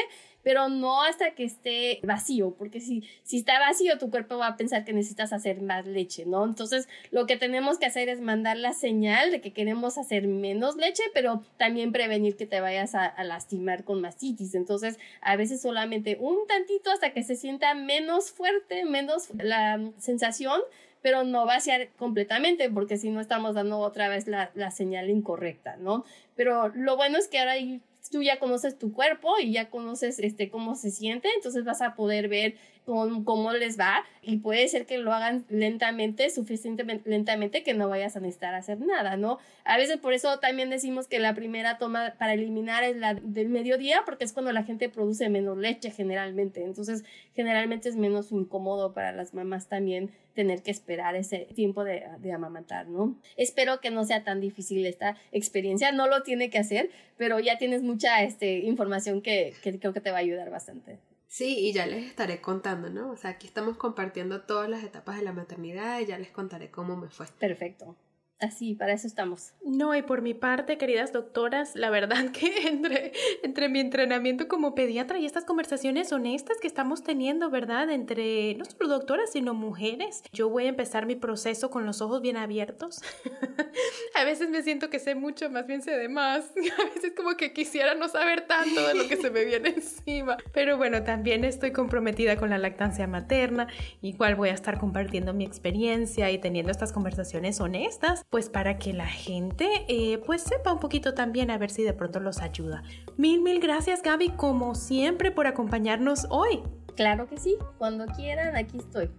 pero 0.49 0.67
no 0.67 1.03
hasta 1.03 1.35
que 1.35 1.43
esté 1.43 1.99
vacío, 2.01 2.55
porque 2.57 2.81
si, 2.81 3.07
si 3.21 3.37
está 3.37 3.59
vacío, 3.59 3.99
tu 3.99 4.09
cuerpo 4.09 4.39
va 4.39 4.47
a 4.47 4.57
pensar 4.57 4.83
que 4.83 4.93
necesitas 4.93 5.31
hacer 5.31 5.61
más 5.61 5.85
leche, 5.85 6.25
¿no? 6.25 6.43
Entonces, 6.43 6.89
lo 7.11 7.27
que 7.27 7.37
tenemos 7.37 7.77
que 7.77 7.85
hacer 7.85 8.09
es 8.09 8.19
mandar 8.19 8.57
la 8.57 8.73
señal 8.73 9.29
de 9.29 9.41
que 9.41 9.53
queremos 9.53 9.99
hacer 9.99 10.27
menos 10.27 10.75
leche, 10.75 11.03
pero 11.13 11.43
también 11.57 11.91
prevenir 11.91 12.35
que 12.35 12.47
te 12.47 12.61
vayas 12.61 12.95
a, 12.95 13.13
lastimar 13.23 13.83
con 13.83 14.01
mastitis. 14.01 14.55
Entonces, 14.55 14.97
a 15.21 15.35
veces 15.35 15.61
solamente 15.61 16.17
un 16.19 16.47
tantito 16.47 16.89
hasta 16.89 17.13
que 17.13 17.21
se 17.21 17.35
sienta 17.35 17.75
menos 17.75 18.31
fuerte, 18.31 18.85
menos 18.85 19.29
la 19.35 19.79
sensación, 19.99 20.61
pero 21.03 21.23
no 21.25 21.45
vaciar 21.45 21.89
completamente 21.89 22.71
porque 22.71 22.97
si 22.97 23.11
no 23.11 23.21
estamos 23.21 23.53
dando 23.53 23.77
otra 23.77 24.09
vez 24.09 24.27
la, 24.27 24.49
la, 24.55 24.71
señal 24.71 25.11
incorrecta, 25.11 25.77
¿no? 25.77 26.05
Pero 26.35 26.69
lo 26.69 26.97
bueno 26.97 27.19
es 27.19 27.27
que 27.27 27.37
ahora 27.37 27.51
hay 27.51 27.81
tú 28.11 28.21
ya 28.21 28.39
conoces 28.39 28.77
tu 28.77 28.93
cuerpo 28.93 29.39
y 29.39 29.53
ya 29.53 29.69
conoces 29.69 30.19
este, 30.19 30.49
cómo 30.49 30.75
se 30.75 30.91
siente, 30.91 31.29
entonces 31.35 31.63
vas 31.65 31.81
a 31.81 31.95
poder 31.95 32.29
ver 32.29 32.55
cómo, 32.89 33.53
les 33.53 33.79
va 33.79 34.03
y 34.21 34.37
puede 34.37 34.67
ser 34.67 34.85
que 34.85 34.97
lo 34.97 35.13
hagan 35.13 35.45
lentamente, 35.49 36.29
suficientemente 36.29 37.09
lentamente 37.09 37.63
que 37.63 37.73
no 37.73 37.87
vayas 37.89 38.15
a 38.15 38.19
necesitar 38.19 38.53
hacer 38.53 38.79
nada, 38.79 39.17
¿no? 39.17 39.37
A 39.63 39.77
veces 39.77 39.97
por 39.97 40.13
eso 40.13 40.39
también 40.39 40.69
decimos 40.69 41.07
que 41.07 41.19
la 41.19 41.33
primera 41.33 41.77
toma 41.77 42.15
para 42.17 42.33
eliminar 42.33 42.83
es 42.83 42.97
la 42.97 43.13
del 43.13 43.49
mediodía 43.49 44.01
porque 44.05 44.23
es 44.23 44.33
cuando 44.33 44.51
la 44.51 44.63
gente 44.63 44.89
produce 44.89 45.29
menos 45.29 45.57
leche 45.57 45.91
generalmente, 45.91 46.63
entonces 46.63 47.03
generalmente 47.35 47.89
es 47.89 47.95
menos 47.95 48.31
incómodo 48.31 48.93
para 48.93 49.11
las 49.11 49.33
mamás 49.33 49.67
también 49.67 50.11
tener 50.33 50.63
que 50.63 50.71
esperar 50.71 51.15
ese 51.15 51.47
tiempo 51.53 51.83
de, 51.83 52.03
de, 52.19 52.31
amamantar, 52.31 52.87
¿no? 52.87 53.19
Espero 53.35 53.81
que 53.81 53.91
no 53.91 54.05
sea 54.05 54.23
tan 54.23 54.39
difícil 54.39 54.85
esta 54.85 55.17
experiencia, 55.31 55.91
no 55.91 56.07
lo 56.07 56.23
tiene 56.23 56.49
que 56.49 56.59
hacer, 56.59 56.89
pero 57.17 57.39
ya 57.39 57.57
tienes 57.57 57.83
mucha 57.83 58.23
este, 58.23 58.59
información 58.59 59.21
que, 59.21 59.53
que 59.61 59.77
creo 59.79 59.91
que 59.91 60.01
te 60.01 60.11
va 60.11 60.17
a 60.17 60.21
ayudar 60.21 60.49
bastante. 60.49 60.99
Sí, 61.29 61.59
y 61.59 61.71
ya 61.71 61.85
les 61.85 62.05
estaré 62.05 62.41
contando, 62.41 62.89
¿no? 62.89 63.11
O 63.11 63.15
sea, 63.15 63.29
aquí 63.31 63.47
estamos 63.47 63.77
compartiendo 63.77 64.41
todas 64.41 64.67
las 64.69 64.83
etapas 64.83 65.15
de 65.15 65.23
la 65.23 65.31
maternidad 65.31 65.99
y 66.01 66.07
ya 66.07 66.17
les 66.17 66.31
contaré 66.31 66.71
cómo 66.71 66.97
me 66.97 67.07
fue. 67.09 67.27
Perfecto. 67.39 67.95
Así, 68.39 68.73
para 68.73 68.93
eso 68.93 69.05
estamos. 69.05 69.51
No, 69.65 69.93
y 69.95 70.01
por 70.01 70.21
mi 70.21 70.33
parte, 70.33 70.77
queridas 70.77 71.11
doctoras, 71.11 71.75
la 71.75 71.89
verdad 71.89 72.31
que 72.31 72.67
entre, 72.67 73.11
entre 73.43 73.67
mi 73.67 73.81
entrenamiento 73.81 74.47
como 74.47 74.75
pediatra 74.75 75.19
y 75.19 75.25
estas 75.25 75.43
conversaciones 75.43 76.13
honestas 76.13 76.57
que 76.61 76.67
estamos 76.67 77.03
teniendo, 77.03 77.49
¿verdad? 77.49 77.89
Entre 77.89 78.55
no 78.55 78.63
solo 78.63 78.87
doctoras, 78.87 79.33
sino 79.33 79.53
mujeres, 79.53 80.23
yo 80.31 80.49
voy 80.49 80.65
a 80.65 80.69
empezar 80.69 81.05
mi 81.05 81.15
proceso 81.15 81.69
con 81.69 81.85
los 81.85 82.01
ojos 82.01 82.21
bien 82.21 82.37
abiertos. 82.37 83.01
a 84.15 84.23
veces 84.23 84.49
me 84.49 84.63
siento 84.63 84.89
que 84.89 84.99
sé 84.99 85.15
mucho, 85.15 85.49
más 85.49 85.67
bien 85.67 85.81
sé 85.81 85.91
de 85.91 86.07
más. 86.07 86.51
A 86.79 86.93
veces 86.95 87.13
como 87.15 87.35
que 87.35 87.51
quisiera 87.51 87.95
no 87.95 88.07
saber 88.07 88.47
tanto 88.47 88.87
de 88.87 88.93
lo 88.93 89.07
que 89.07 89.17
se 89.17 89.31
me 89.31 89.43
viene 89.43 89.69
encima. 89.69 90.37
Pero 90.53 90.77
bueno, 90.77 91.03
también 91.03 91.43
estoy 91.43 91.71
comprometida 91.71 92.37
con 92.37 92.49
la 92.49 92.57
lactancia 92.57 93.05
materna. 93.05 93.67
Igual 94.01 94.35
voy 94.35 94.49
a 94.49 94.53
estar 94.53 94.79
compartiendo 94.79 95.33
mi 95.33 95.43
experiencia 95.43 96.31
y 96.31 96.37
teniendo 96.37 96.71
estas 96.71 96.93
conversaciones 96.93 97.59
honestas 97.59 98.23
pues 98.29 98.49
para 98.49 98.77
que 98.77 98.93
la 98.93 99.07
gente 99.07 99.67
eh, 99.87 100.19
pues 100.19 100.43
sepa 100.43 100.71
un 100.71 100.79
poquito 100.79 101.13
también 101.13 101.49
a 101.49 101.57
ver 101.57 101.71
si 101.71 101.83
de 101.83 101.93
pronto 101.93 102.19
los 102.19 102.39
ayuda. 102.39 102.83
Mil, 103.17 103.41
mil 103.41 103.59
gracias 103.59 104.03
Gaby 104.03 104.29
como 104.29 104.75
siempre 104.75 105.31
por 105.31 105.47
acompañarnos 105.47 106.27
hoy. 106.29 106.61
Claro 106.95 107.27
que 107.27 107.37
sí, 107.37 107.55
cuando 107.77 108.05
quieran, 108.07 108.55
aquí 108.55 108.77
estoy. 108.77 109.09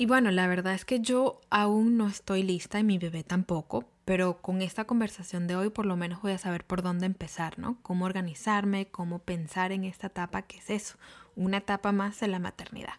Y 0.00 0.06
bueno, 0.06 0.30
la 0.30 0.46
verdad 0.46 0.74
es 0.74 0.84
que 0.84 1.00
yo 1.00 1.40
aún 1.50 1.96
no 1.96 2.06
estoy 2.06 2.44
lista 2.44 2.78
y 2.78 2.84
mi 2.84 2.98
bebé 2.98 3.24
tampoco 3.24 3.84
pero 4.08 4.40
con 4.40 4.62
esta 4.62 4.86
conversación 4.86 5.46
de 5.46 5.54
hoy 5.54 5.68
por 5.68 5.84
lo 5.84 5.94
menos 5.94 6.22
voy 6.22 6.32
a 6.32 6.38
saber 6.38 6.64
por 6.64 6.80
dónde 6.80 7.04
empezar, 7.04 7.58
¿no? 7.58 7.76
Cómo 7.82 8.06
organizarme, 8.06 8.88
cómo 8.88 9.18
pensar 9.18 9.70
en 9.70 9.84
esta 9.84 10.06
etapa 10.06 10.40
que 10.40 10.56
es 10.56 10.70
eso, 10.70 10.96
una 11.36 11.58
etapa 11.58 11.92
más 11.92 12.18
de 12.18 12.28
la 12.28 12.38
maternidad. 12.38 12.94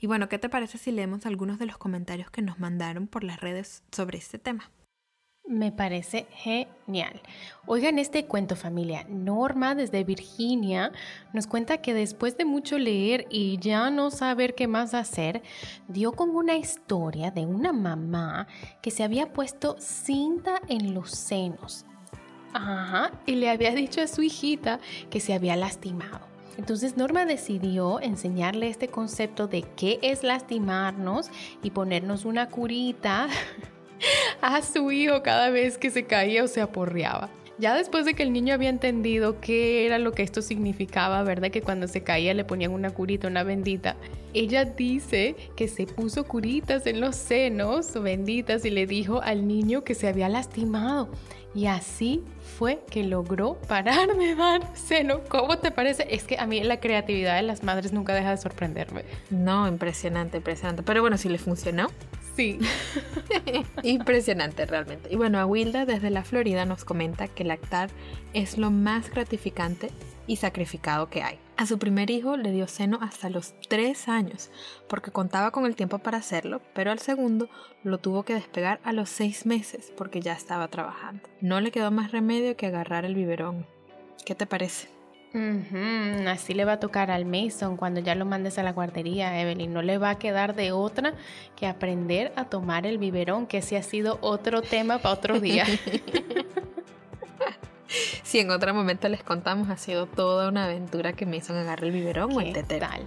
Y 0.00 0.08
bueno, 0.08 0.28
¿qué 0.28 0.40
te 0.40 0.48
parece 0.48 0.78
si 0.78 0.90
leemos 0.90 1.26
algunos 1.26 1.60
de 1.60 1.66
los 1.66 1.78
comentarios 1.78 2.28
que 2.28 2.42
nos 2.42 2.58
mandaron 2.58 3.06
por 3.06 3.22
las 3.22 3.38
redes 3.38 3.84
sobre 3.92 4.18
este 4.18 4.40
tema? 4.40 4.68
Me 5.44 5.72
parece 5.72 6.26
genial. 6.30 7.20
Oigan 7.66 7.98
este 7.98 8.26
cuento 8.26 8.54
familia. 8.54 9.04
Norma 9.08 9.74
desde 9.74 10.04
Virginia 10.04 10.92
nos 11.32 11.48
cuenta 11.48 11.78
que 11.78 11.94
después 11.94 12.36
de 12.36 12.44
mucho 12.44 12.78
leer 12.78 13.26
y 13.28 13.58
ya 13.58 13.90
no 13.90 14.10
saber 14.10 14.54
qué 14.54 14.68
más 14.68 14.94
hacer, 14.94 15.42
dio 15.88 16.12
con 16.12 16.30
una 16.30 16.56
historia 16.56 17.32
de 17.32 17.44
una 17.44 17.72
mamá 17.72 18.46
que 18.80 18.92
se 18.92 19.02
había 19.02 19.32
puesto 19.32 19.76
cinta 19.80 20.62
en 20.68 20.94
los 20.94 21.10
senos. 21.10 21.86
Ajá, 22.52 23.10
y 23.26 23.34
le 23.34 23.50
había 23.50 23.72
dicho 23.72 24.00
a 24.00 24.06
su 24.06 24.22
hijita 24.22 24.78
que 25.10 25.20
se 25.20 25.34
había 25.34 25.56
lastimado. 25.56 26.20
Entonces 26.56 26.96
Norma 26.96 27.24
decidió 27.24 28.00
enseñarle 28.00 28.68
este 28.68 28.88
concepto 28.88 29.48
de 29.48 29.62
qué 29.62 29.98
es 30.02 30.22
lastimarnos 30.22 31.30
y 31.62 31.70
ponernos 31.70 32.24
una 32.24 32.48
curita 32.48 33.26
a 34.40 34.62
su 34.62 34.90
hijo 34.90 35.22
cada 35.22 35.50
vez 35.50 35.78
que 35.78 35.90
se 35.90 36.04
caía 36.04 36.44
o 36.44 36.48
se 36.48 36.60
aporreaba. 36.60 37.30
Ya 37.58 37.76
después 37.76 38.04
de 38.06 38.14
que 38.14 38.22
el 38.22 38.32
niño 38.32 38.54
había 38.54 38.70
entendido 38.70 39.40
qué 39.40 39.86
era 39.86 39.98
lo 39.98 40.12
que 40.12 40.22
esto 40.22 40.42
significaba, 40.42 41.22
¿verdad? 41.22 41.50
Que 41.50 41.62
cuando 41.62 41.86
se 41.86 42.02
caía 42.02 42.34
le 42.34 42.44
ponían 42.44 42.72
una 42.72 42.90
curita, 42.90 43.28
una 43.28 43.44
bendita. 43.44 43.96
Ella 44.34 44.64
dice 44.64 45.36
que 45.54 45.68
se 45.68 45.86
puso 45.86 46.24
curitas 46.24 46.86
en 46.86 47.00
los 47.00 47.14
senos, 47.14 47.92
benditas, 48.02 48.64
y 48.64 48.70
le 48.70 48.86
dijo 48.86 49.20
al 49.22 49.46
niño 49.46 49.84
que 49.84 49.94
se 49.94 50.08
había 50.08 50.28
lastimado. 50.28 51.10
Y 51.54 51.66
así 51.66 52.24
fue 52.58 52.82
que 52.90 53.04
logró 53.04 53.60
parar 53.68 54.16
de 54.16 54.34
dar 54.34 54.62
seno. 54.74 55.20
¿Cómo 55.28 55.58
te 55.58 55.70
parece? 55.70 56.06
Es 56.10 56.24
que 56.24 56.38
a 56.38 56.46
mí 56.46 56.64
la 56.64 56.80
creatividad 56.80 57.36
de 57.36 57.42
las 57.42 57.62
madres 57.62 57.92
nunca 57.92 58.14
deja 58.14 58.30
de 58.30 58.38
sorprenderme. 58.38 59.04
No, 59.28 59.68
impresionante, 59.68 60.38
impresionante. 60.38 60.82
Pero 60.82 61.02
bueno, 61.02 61.18
si 61.18 61.28
le 61.28 61.38
funcionó. 61.38 61.88
Sí. 62.36 62.58
Impresionante 63.82 64.64
realmente. 64.66 65.12
Y 65.12 65.16
bueno, 65.16 65.38
Awilda 65.38 65.84
desde 65.84 66.10
la 66.10 66.24
Florida 66.24 66.64
nos 66.64 66.84
comenta 66.84 67.28
que 67.28 67.44
lactar 67.44 67.90
es 68.32 68.56
lo 68.56 68.70
más 68.70 69.10
gratificante 69.10 69.90
y 70.26 70.36
sacrificado 70.36 71.10
que 71.10 71.22
hay. 71.22 71.38
A 71.56 71.66
su 71.66 71.78
primer 71.78 72.10
hijo 72.10 72.36
le 72.36 72.50
dio 72.50 72.66
seno 72.66 72.98
hasta 73.02 73.28
los 73.28 73.54
3 73.68 74.08
años, 74.08 74.50
porque 74.88 75.10
contaba 75.10 75.50
con 75.50 75.66
el 75.66 75.76
tiempo 75.76 75.98
para 75.98 76.18
hacerlo, 76.18 76.62
pero 76.74 76.90
al 76.90 76.98
segundo 76.98 77.48
lo 77.84 77.98
tuvo 77.98 78.22
que 78.22 78.34
despegar 78.34 78.80
a 78.84 78.92
los 78.92 79.10
6 79.10 79.46
meses, 79.46 79.92
porque 79.96 80.20
ya 80.20 80.32
estaba 80.32 80.68
trabajando. 80.68 81.28
No 81.40 81.60
le 81.60 81.70
quedó 81.70 81.90
más 81.90 82.12
remedio 82.12 82.56
que 82.56 82.66
agarrar 82.66 83.04
el 83.04 83.14
biberón. 83.14 83.66
¿Qué 84.24 84.34
te 84.34 84.46
parece? 84.46 84.88
Así 86.28 86.52
le 86.52 86.64
va 86.64 86.72
a 86.72 86.80
tocar 86.80 87.10
al 87.10 87.24
Mason 87.24 87.76
cuando 87.76 88.00
ya 88.00 88.14
lo 88.14 88.24
mandes 88.24 88.58
a 88.58 88.62
la 88.62 88.72
guardería, 88.72 89.40
Evelyn. 89.40 89.72
No 89.72 89.82
le 89.82 89.98
va 89.98 90.10
a 90.10 90.18
quedar 90.18 90.54
de 90.54 90.72
otra 90.72 91.14
que 91.56 91.66
aprender 91.66 92.32
a 92.36 92.44
tomar 92.44 92.86
el 92.86 92.98
biberón, 92.98 93.46
que 93.46 93.58
ese 93.58 93.76
ha 93.76 93.82
sido 93.82 94.18
otro 94.20 94.62
tema 94.62 94.98
para 94.98 95.14
otro 95.14 95.40
día. 95.40 95.64
si 98.32 98.38
en 98.38 98.50
otro 98.50 98.72
momento 98.72 99.10
les 99.10 99.22
contamos, 99.22 99.68
ha 99.68 99.76
sido 99.76 100.06
toda 100.06 100.48
una 100.48 100.64
aventura 100.64 101.12
que 101.12 101.26
Mason 101.26 101.54
agarre 101.54 101.88
el 101.88 101.92
biberón 101.92 102.32
o 102.32 102.40
el 102.40 102.54
teteral. 102.54 103.02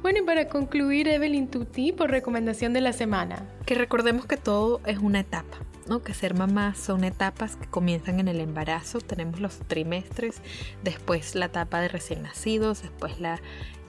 Bueno, 0.00 0.20
y 0.20 0.22
para 0.22 0.48
concluir, 0.48 1.06
Evelyn, 1.06 1.48
tu 1.48 1.66
tipo 1.66 2.06
recomendación 2.06 2.72
de 2.72 2.80
la 2.80 2.94
semana. 2.94 3.46
Que 3.66 3.74
recordemos 3.74 4.24
que 4.24 4.38
todo 4.38 4.80
es 4.86 4.96
una 4.96 5.20
etapa. 5.20 5.58
Que 6.02 6.14
ser 6.14 6.32
mamá 6.32 6.74
son 6.76 7.04
etapas 7.04 7.56
que 7.56 7.66
comienzan 7.66 8.20
en 8.20 8.28
el 8.28 8.40
embarazo, 8.40 9.00
tenemos 9.00 9.38
los 9.38 9.58
trimestres, 9.58 10.40
después 10.82 11.34
la 11.34 11.46
etapa 11.46 11.80
de 11.80 11.88
recién 11.88 12.22
nacidos, 12.22 12.80
después 12.80 13.20
la, 13.20 13.38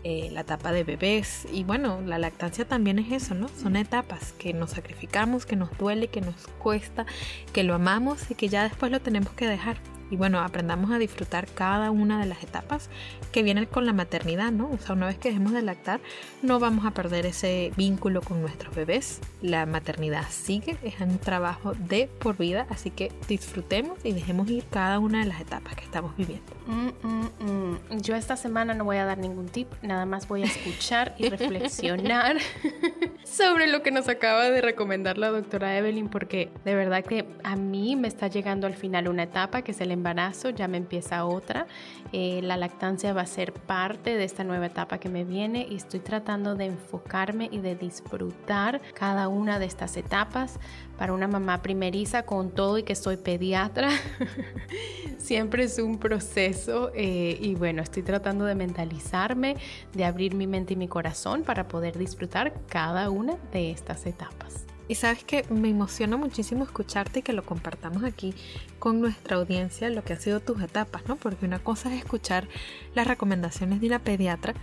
eh, 0.04 0.30
la 0.34 0.42
etapa 0.42 0.74
de 0.74 0.84
bebés 0.84 1.48
y 1.54 1.64
bueno, 1.64 2.02
la 2.02 2.18
lactancia 2.18 2.66
también 2.66 3.00
es 3.00 3.12
eso, 3.12 3.36
¿no? 3.36 3.48
Son 3.50 3.78
etapas 3.78 4.34
que 4.34 4.52
nos 4.52 4.72
sacrificamos, 4.72 5.46
que 5.46 5.56
nos 5.56 5.78
duele, 5.78 6.08
que 6.08 6.20
nos 6.20 6.36
cuesta, 6.58 7.06
que 7.54 7.64
lo 7.64 7.76
amamos 7.76 8.30
y 8.30 8.36
que 8.36 8.50
ya 8.50 8.64
después 8.64 8.92
lo 8.92 9.00
tenemos 9.00 9.32
que 9.34 9.48
dejar 9.48 9.78
y 10.12 10.18
bueno, 10.18 10.40
aprendamos 10.40 10.92
a 10.92 11.00
disfrutar 11.00 11.48
cada 11.48 11.90
una 11.90 12.20
de 12.20 12.28
las 12.28 12.44
etapas 12.44 12.90
que 13.32 13.44
vienen 13.44 13.66
con 13.66 13.86
la 13.86 13.94
maternidad, 13.94 14.52
¿no? 14.52 14.70
O 14.70 14.78
sea, 14.78 14.94
una 14.94 15.08
vez 15.08 15.18
que 15.18 15.30
dejemos 15.30 15.54
de 15.54 15.62
lactar, 15.62 16.02
no 16.42 16.60
vamos 16.60 16.86
a 16.86 16.92
perder 16.92 17.26
ese 17.26 17.72
vínculo 17.78 18.22
con 18.22 18.42
nuestros 18.42 18.76
bebés. 18.76 19.22
La 19.42 19.66
maternidad 19.66 20.26
sigue, 20.30 20.78
es 20.84 21.00
un 21.00 21.18
trabajo 21.18 21.74
de 21.74 22.10
por 22.20 22.38
vida, 22.38 22.68
así 22.70 22.92
que 22.92 23.12
disfrutemos 23.30 23.98
y 24.04 24.12
dejemos 24.12 24.50
ir 24.50 24.66
cada 24.70 25.00
una 25.00 25.22
de 25.22 25.26
las 25.26 25.40
etapas 25.40 25.76
que 25.76 25.86
estamos 25.86 26.16
viviendo. 26.18 26.52
Mm, 26.68 26.90
mm, 27.08 27.94
mm. 27.94 28.02
Yo 28.02 28.16
esta 28.16 28.36
semana 28.36 28.74
no 28.74 28.84
voy 28.84 28.98
a 28.98 29.06
dar 29.06 29.18
ningún 29.18 29.48
tip, 29.48 29.68
nada 29.82 30.06
más 30.06 30.28
voy 30.28 30.44
a 30.44 30.46
escuchar 30.46 31.16
y 31.18 31.30
reflexionar 31.30 32.38
sobre 33.24 33.68
lo 33.68 33.82
que 33.82 33.92
nos 33.92 34.10
acaba 34.10 34.50
de 34.50 34.62
recomendar 34.62 35.18
la 35.18 35.30
doctora 35.30 35.78
Evelyn, 35.78 36.10
porque 36.10 36.50
de 36.66 36.76
verdad 36.76 37.06
que 37.06 37.26
a 37.44 37.56
mí 37.56 37.96
me 37.96 38.10
está 38.10 38.28
llegando 38.28 38.68
al 38.68 38.76
final 38.76 39.08
una 39.08 39.24
etapa 39.24 39.62
que 39.62 39.72
es 39.72 39.80
el 39.80 39.92
embarazo, 40.02 40.50
ya 40.50 40.68
me 40.68 40.78
empieza 40.78 41.26
otra. 41.26 41.68
Eh, 42.12 42.42
la 42.44 42.58
lactancia 42.58 43.14
va 43.14 43.22
a 43.22 43.26
ser 43.28 43.54
parte 43.54 44.18
de 44.18 44.24
esta 44.24 44.44
nueva 44.44 44.66
etapa 44.66 44.98
que 44.98 45.10
me 45.10 45.24
viene 45.24 45.68
y 45.70 45.76
estoy 45.76 46.00
tratando 46.00 46.56
de 46.56 46.66
enfocarme 46.66 47.50
y 47.52 47.60
de 47.60 47.76
disfrutar 47.76 48.82
cada 48.94 49.28
una 49.28 49.60
de 49.60 49.66
estas 49.66 49.96
etapas. 49.98 50.60
Para 50.98 51.14
una 51.14 51.28
mamá 51.28 51.62
primeriza 51.62 52.24
con 52.24 52.52
todo 52.52 52.78
y 52.78 52.84
que 52.84 52.96
soy 52.96 53.18
pediatra, 53.18 53.90
siempre 55.18 55.64
es 55.64 55.78
un 55.78 55.98
proceso 56.00 56.92
eh, 56.96 57.38
y 57.40 57.56
bueno, 57.56 57.82
estoy 57.82 58.04
tratando 58.04 58.46
de 58.46 58.56
mentalizarme, 58.56 59.58
de 59.94 60.06
abrir 60.06 60.36
mi 60.36 60.48
mente 60.48 60.74
y 60.74 60.78
mi 60.78 60.88
corazón 60.88 61.44
para 61.44 61.68
poder 61.68 61.98
disfrutar 61.98 62.54
cada 62.68 63.10
una 63.10 63.38
de 63.52 63.72
estas 63.72 64.06
etapas. 64.06 64.71
Y 64.92 64.96
sabes 64.96 65.24
que 65.24 65.46
me 65.50 65.70
emociona 65.70 66.18
muchísimo 66.18 66.66
escucharte 66.66 67.20
y 67.20 67.22
que 67.22 67.32
lo 67.32 67.46
compartamos 67.46 68.04
aquí 68.04 68.34
con 68.78 69.00
nuestra 69.00 69.38
audiencia, 69.38 69.90
lo 69.90 70.04
que 70.04 70.12
ha 70.12 70.18
sido 70.18 70.42
tus 70.42 70.62
etapas, 70.62 71.08
¿no? 71.08 71.16
Porque 71.16 71.46
una 71.46 71.60
cosa 71.60 71.96
es 71.96 72.02
escuchar 72.02 72.50
las 72.94 73.08
recomendaciones 73.08 73.80
de 73.80 73.88
una 73.88 74.00
pediatra 74.00 74.54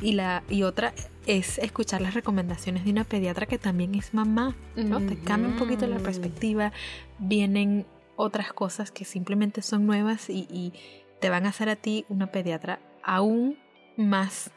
y, 0.00 0.12
la, 0.12 0.42
y 0.48 0.62
otra 0.62 0.94
es 1.26 1.58
escuchar 1.58 2.00
las 2.00 2.14
recomendaciones 2.14 2.86
de 2.86 2.92
una 2.92 3.04
pediatra 3.04 3.44
que 3.44 3.58
también 3.58 3.94
es 3.94 4.14
mamá, 4.14 4.56
¿no? 4.74 5.02
Te 5.02 5.18
cambia 5.18 5.50
un 5.50 5.58
poquito 5.58 5.86
la 5.86 5.98
perspectiva, 5.98 6.72
vienen 7.18 7.84
otras 8.16 8.54
cosas 8.54 8.90
que 8.90 9.04
simplemente 9.04 9.60
son 9.60 9.84
nuevas 9.84 10.30
y, 10.30 10.46
y 10.50 10.72
te 11.20 11.28
van 11.28 11.44
a 11.44 11.50
hacer 11.50 11.68
a 11.68 11.76
ti 11.76 12.06
una 12.08 12.28
pediatra 12.28 12.80
aún 13.02 13.58
más 13.98 14.50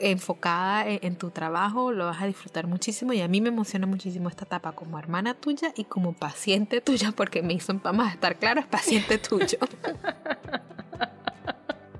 enfocada 0.00 0.86
en, 0.86 1.16
tu 1.16 1.30
trabajo, 1.30 1.92
lo 1.92 2.06
vas 2.06 2.22
a 2.22 2.26
disfrutar 2.26 2.66
muchísimo 2.66 3.12
y 3.12 3.20
a 3.20 3.28
mí 3.28 3.40
me 3.40 3.48
emociona 3.50 3.86
muchísimo 3.86 4.28
esta 4.28 4.44
etapa 4.44 4.72
como 4.72 4.98
hermana 4.98 5.34
tuya 5.34 5.72
y 5.76 5.84
como 5.84 6.12
paciente 6.12 6.80
tuya 6.82 7.12
porque 7.12 7.42
me 7.42 7.52
hizo, 7.52 7.74
vamos 7.82 8.06
a 8.08 8.10
estar 8.10 8.36
claros, 8.38 8.66
paciente 8.66 9.18
tuyo. 9.18 9.58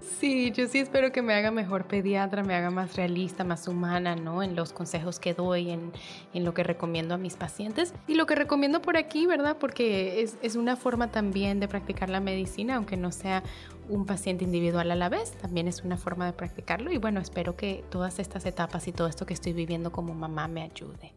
Sí, 0.01 0.51
yo 0.53 0.67
sí 0.67 0.79
espero 0.79 1.13
que 1.13 1.21
me 1.21 1.35
haga 1.35 1.51
mejor 1.51 1.87
pediatra, 1.87 2.43
me 2.43 2.55
haga 2.55 2.71
más 2.71 2.97
realista, 2.97 3.45
más 3.45 3.69
humana, 3.69 4.17
¿no? 4.17 4.43
En 4.43 4.57
los 4.57 4.73
consejos 4.73 5.19
que 5.21 5.35
doy, 5.35 5.71
en, 5.71 5.93
en 6.33 6.45
lo 6.45 6.55
que 6.55 6.63
recomiendo 6.63 7.15
a 7.15 7.19
mis 7.19 7.37
pacientes 7.37 7.93
y 8.07 8.15
lo 8.15 8.27
que 8.27 8.35
recomiendo 8.35 8.81
por 8.81 8.97
aquí, 8.97 9.27
¿verdad? 9.27 9.59
Porque 9.59 10.23
es, 10.23 10.39
es 10.43 10.57
una 10.57 10.77
forma 10.77 11.11
también 11.11 11.61
de 11.61 11.69
practicar 11.69 12.09
la 12.09 12.21
medicina, 12.21 12.77
aunque 12.77 12.97
no 12.97 13.13
sea 13.13 13.43
un 13.89 14.07
paciente 14.07 14.45
individual 14.45 14.91
a 14.91 14.95
la 14.95 15.09
vez, 15.09 15.33
también 15.33 15.69
es 15.69 15.83
una 15.83 15.97
forma 15.97 16.27
de 16.27 16.33
practicarlo 16.33 16.93
y 16.93 16.99
bueno, 16.99 17.21
espero 17.21 17.57
que 17.57 17.85
todas 17.91 18.19
estas 18.19 18.47
etapas 18.47 18.89
y 18.89 18.93
todo 18.93 19.09
esto 19.09 19.27
que 19.27 19.35
estoy 19.35 19.53
viviendo 19.53 19.93
como 19.93 20.15
mamá 20.15 20.49
me 20.49 20.63
ayude. 20.63 21.13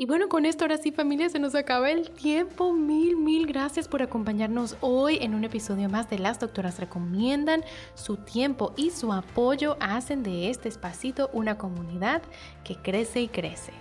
Y 0.00 0.06
bueno, 0.06 0.30
con 0.30 0.46
esto 0.46 0.64
ahora 0.64 0.78
sí 0.78 0.92
familia 0.92 1.28
se 1.28 1.38
nos 1.38 1.54
acaba 1.54 1.90
el 1.90 2.08
tiempo. 2.08 2.72
Mil, 2.72 3.18
mil 3.18 3.46
gracias 3.46 3.86
por 3.86 4.00
acompañarnos 4.00 4.78
hoy 4.80 5.18
en 5.20 5.34
un 5.34 5.44
episodio 5.44 5.90
más 5.90 6.08
de 6.08 6.18
Las 6.18 6.40
Doctoras 6.40 6.80
Recomiendan. 6.80 7.62
Su 7.96 8.16
tiempo 8.16 8.72
y 8.78 8.92
su 8.92 9.12
apoyo 9.12 9.76
hacen 9.78 10.22
de 10.22 10.48
este 10.48 10.70
espacito 10.70 11.28
una 11.34 11.58
comunidad 11.58 12.22
que 12.64 12.76
crece 12.76 13.20
y 13.20 13.28
crece. 13.28 13.74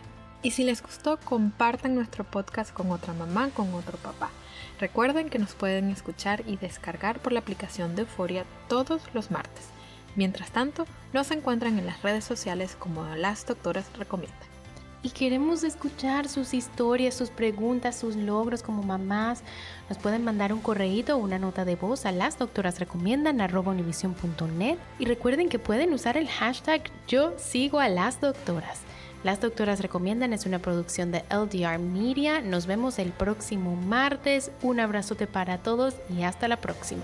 Y 0.44 0.52
si 0.52 0.66
les 0.66 0.84
gustó, 0.84 1.18
compartan 1.24 1.96
nuestro 1.96 2.26
podcast 2.26 2.74
con 2.74 2.92
otra 2.92 3.14
mamá, 3.14 3.52
con 3.52 3.74
otro 3.74 3.98
papá. 3.98 4.30
Recuerden 4.78 5.30
que 5.30 5.40
nos 5.40 5.54
pueden 5.54 5.90
escuchar 5.90 6.44
y 6.46 6.58
descargar 6.58 7.22
por 7.22 7.32
la 7.32 7.40
aplicación 7.40 7.96
de 7.96 8.02
Euforia 8.02 8.44
todos 8.68 9.02
los 9.14 9.32
martes. 9.32 9.68
Mientras 10.18 10.52
tanto, 10.52 10.86
nos 11.14 11.32
encuentran 11.32 11.80
en 11.80 11.86
las 11.86 12.02
redes 12.02 12.26
sociales 12.26 12.76
como 12.78 13.06
Las 13.16 13.46
Doctoras 13.46 13.90
Recomiendan. 13.98 14.49
Y 15.02 15.12
queremos 15.12 15.64
escuchar 15.64 16.28
sus 16.28 16.54
historias, 16.54 17.14
sus 17.14 17.30
preguntas, 17.30 17.98
sus 17.98 18.18
logros 18.18 18.62
como 18.62 18.84
mamás. 18.84 19.44
Nos 19.88 19.98
pueden 19.98 20.26
mandar 20.26 20.52
un 20.52 20.60
correíto 20.60 21.16
o 21.16 21.20
una 21.20 21.40
nota 21.40 21.64
de 21.64 21.76
voz 21.76 22.06
a 22.06 22.12
las 22.12 22.38
doctoras 22.38 22.80
recomiendan 22.80 23.40
Y 25.00 25.06
recuerden 25.06 25.48
que 25.48 25.58
pueden 25.58 25.94
usar 25.94 26.18
el 26.18 26.28
hashtag 26.28 26.84
yo 27.08 27.34
sigo 27.38 27.80
a 27.80 27.88
las 27.88 28.20
doctoras. 28.20 28.82
Las 29.22 29.42
Doctoras 29.42 29.82
Recomiendan 29.82 30.32
es 30.32 30.46
una 30.46 30.60
producción 30.60 31.12
de 31.12 31.26
LDR 31.30 31.78
Media. 31.78 32.40
Nos 32.40 32.68
vemos 32.68 33.00
el 33.00 33.12
próximo 33.12 33.76
martes. 33.76 34.50
Un 34.62 34.80
abrazote 34.80 35.28
para 35.28 35.58
todos 35.58 35.96
y 36.10 36.24
hasta 36.24 36.48
la 36.48 36.56
próxima. 36.56 37.04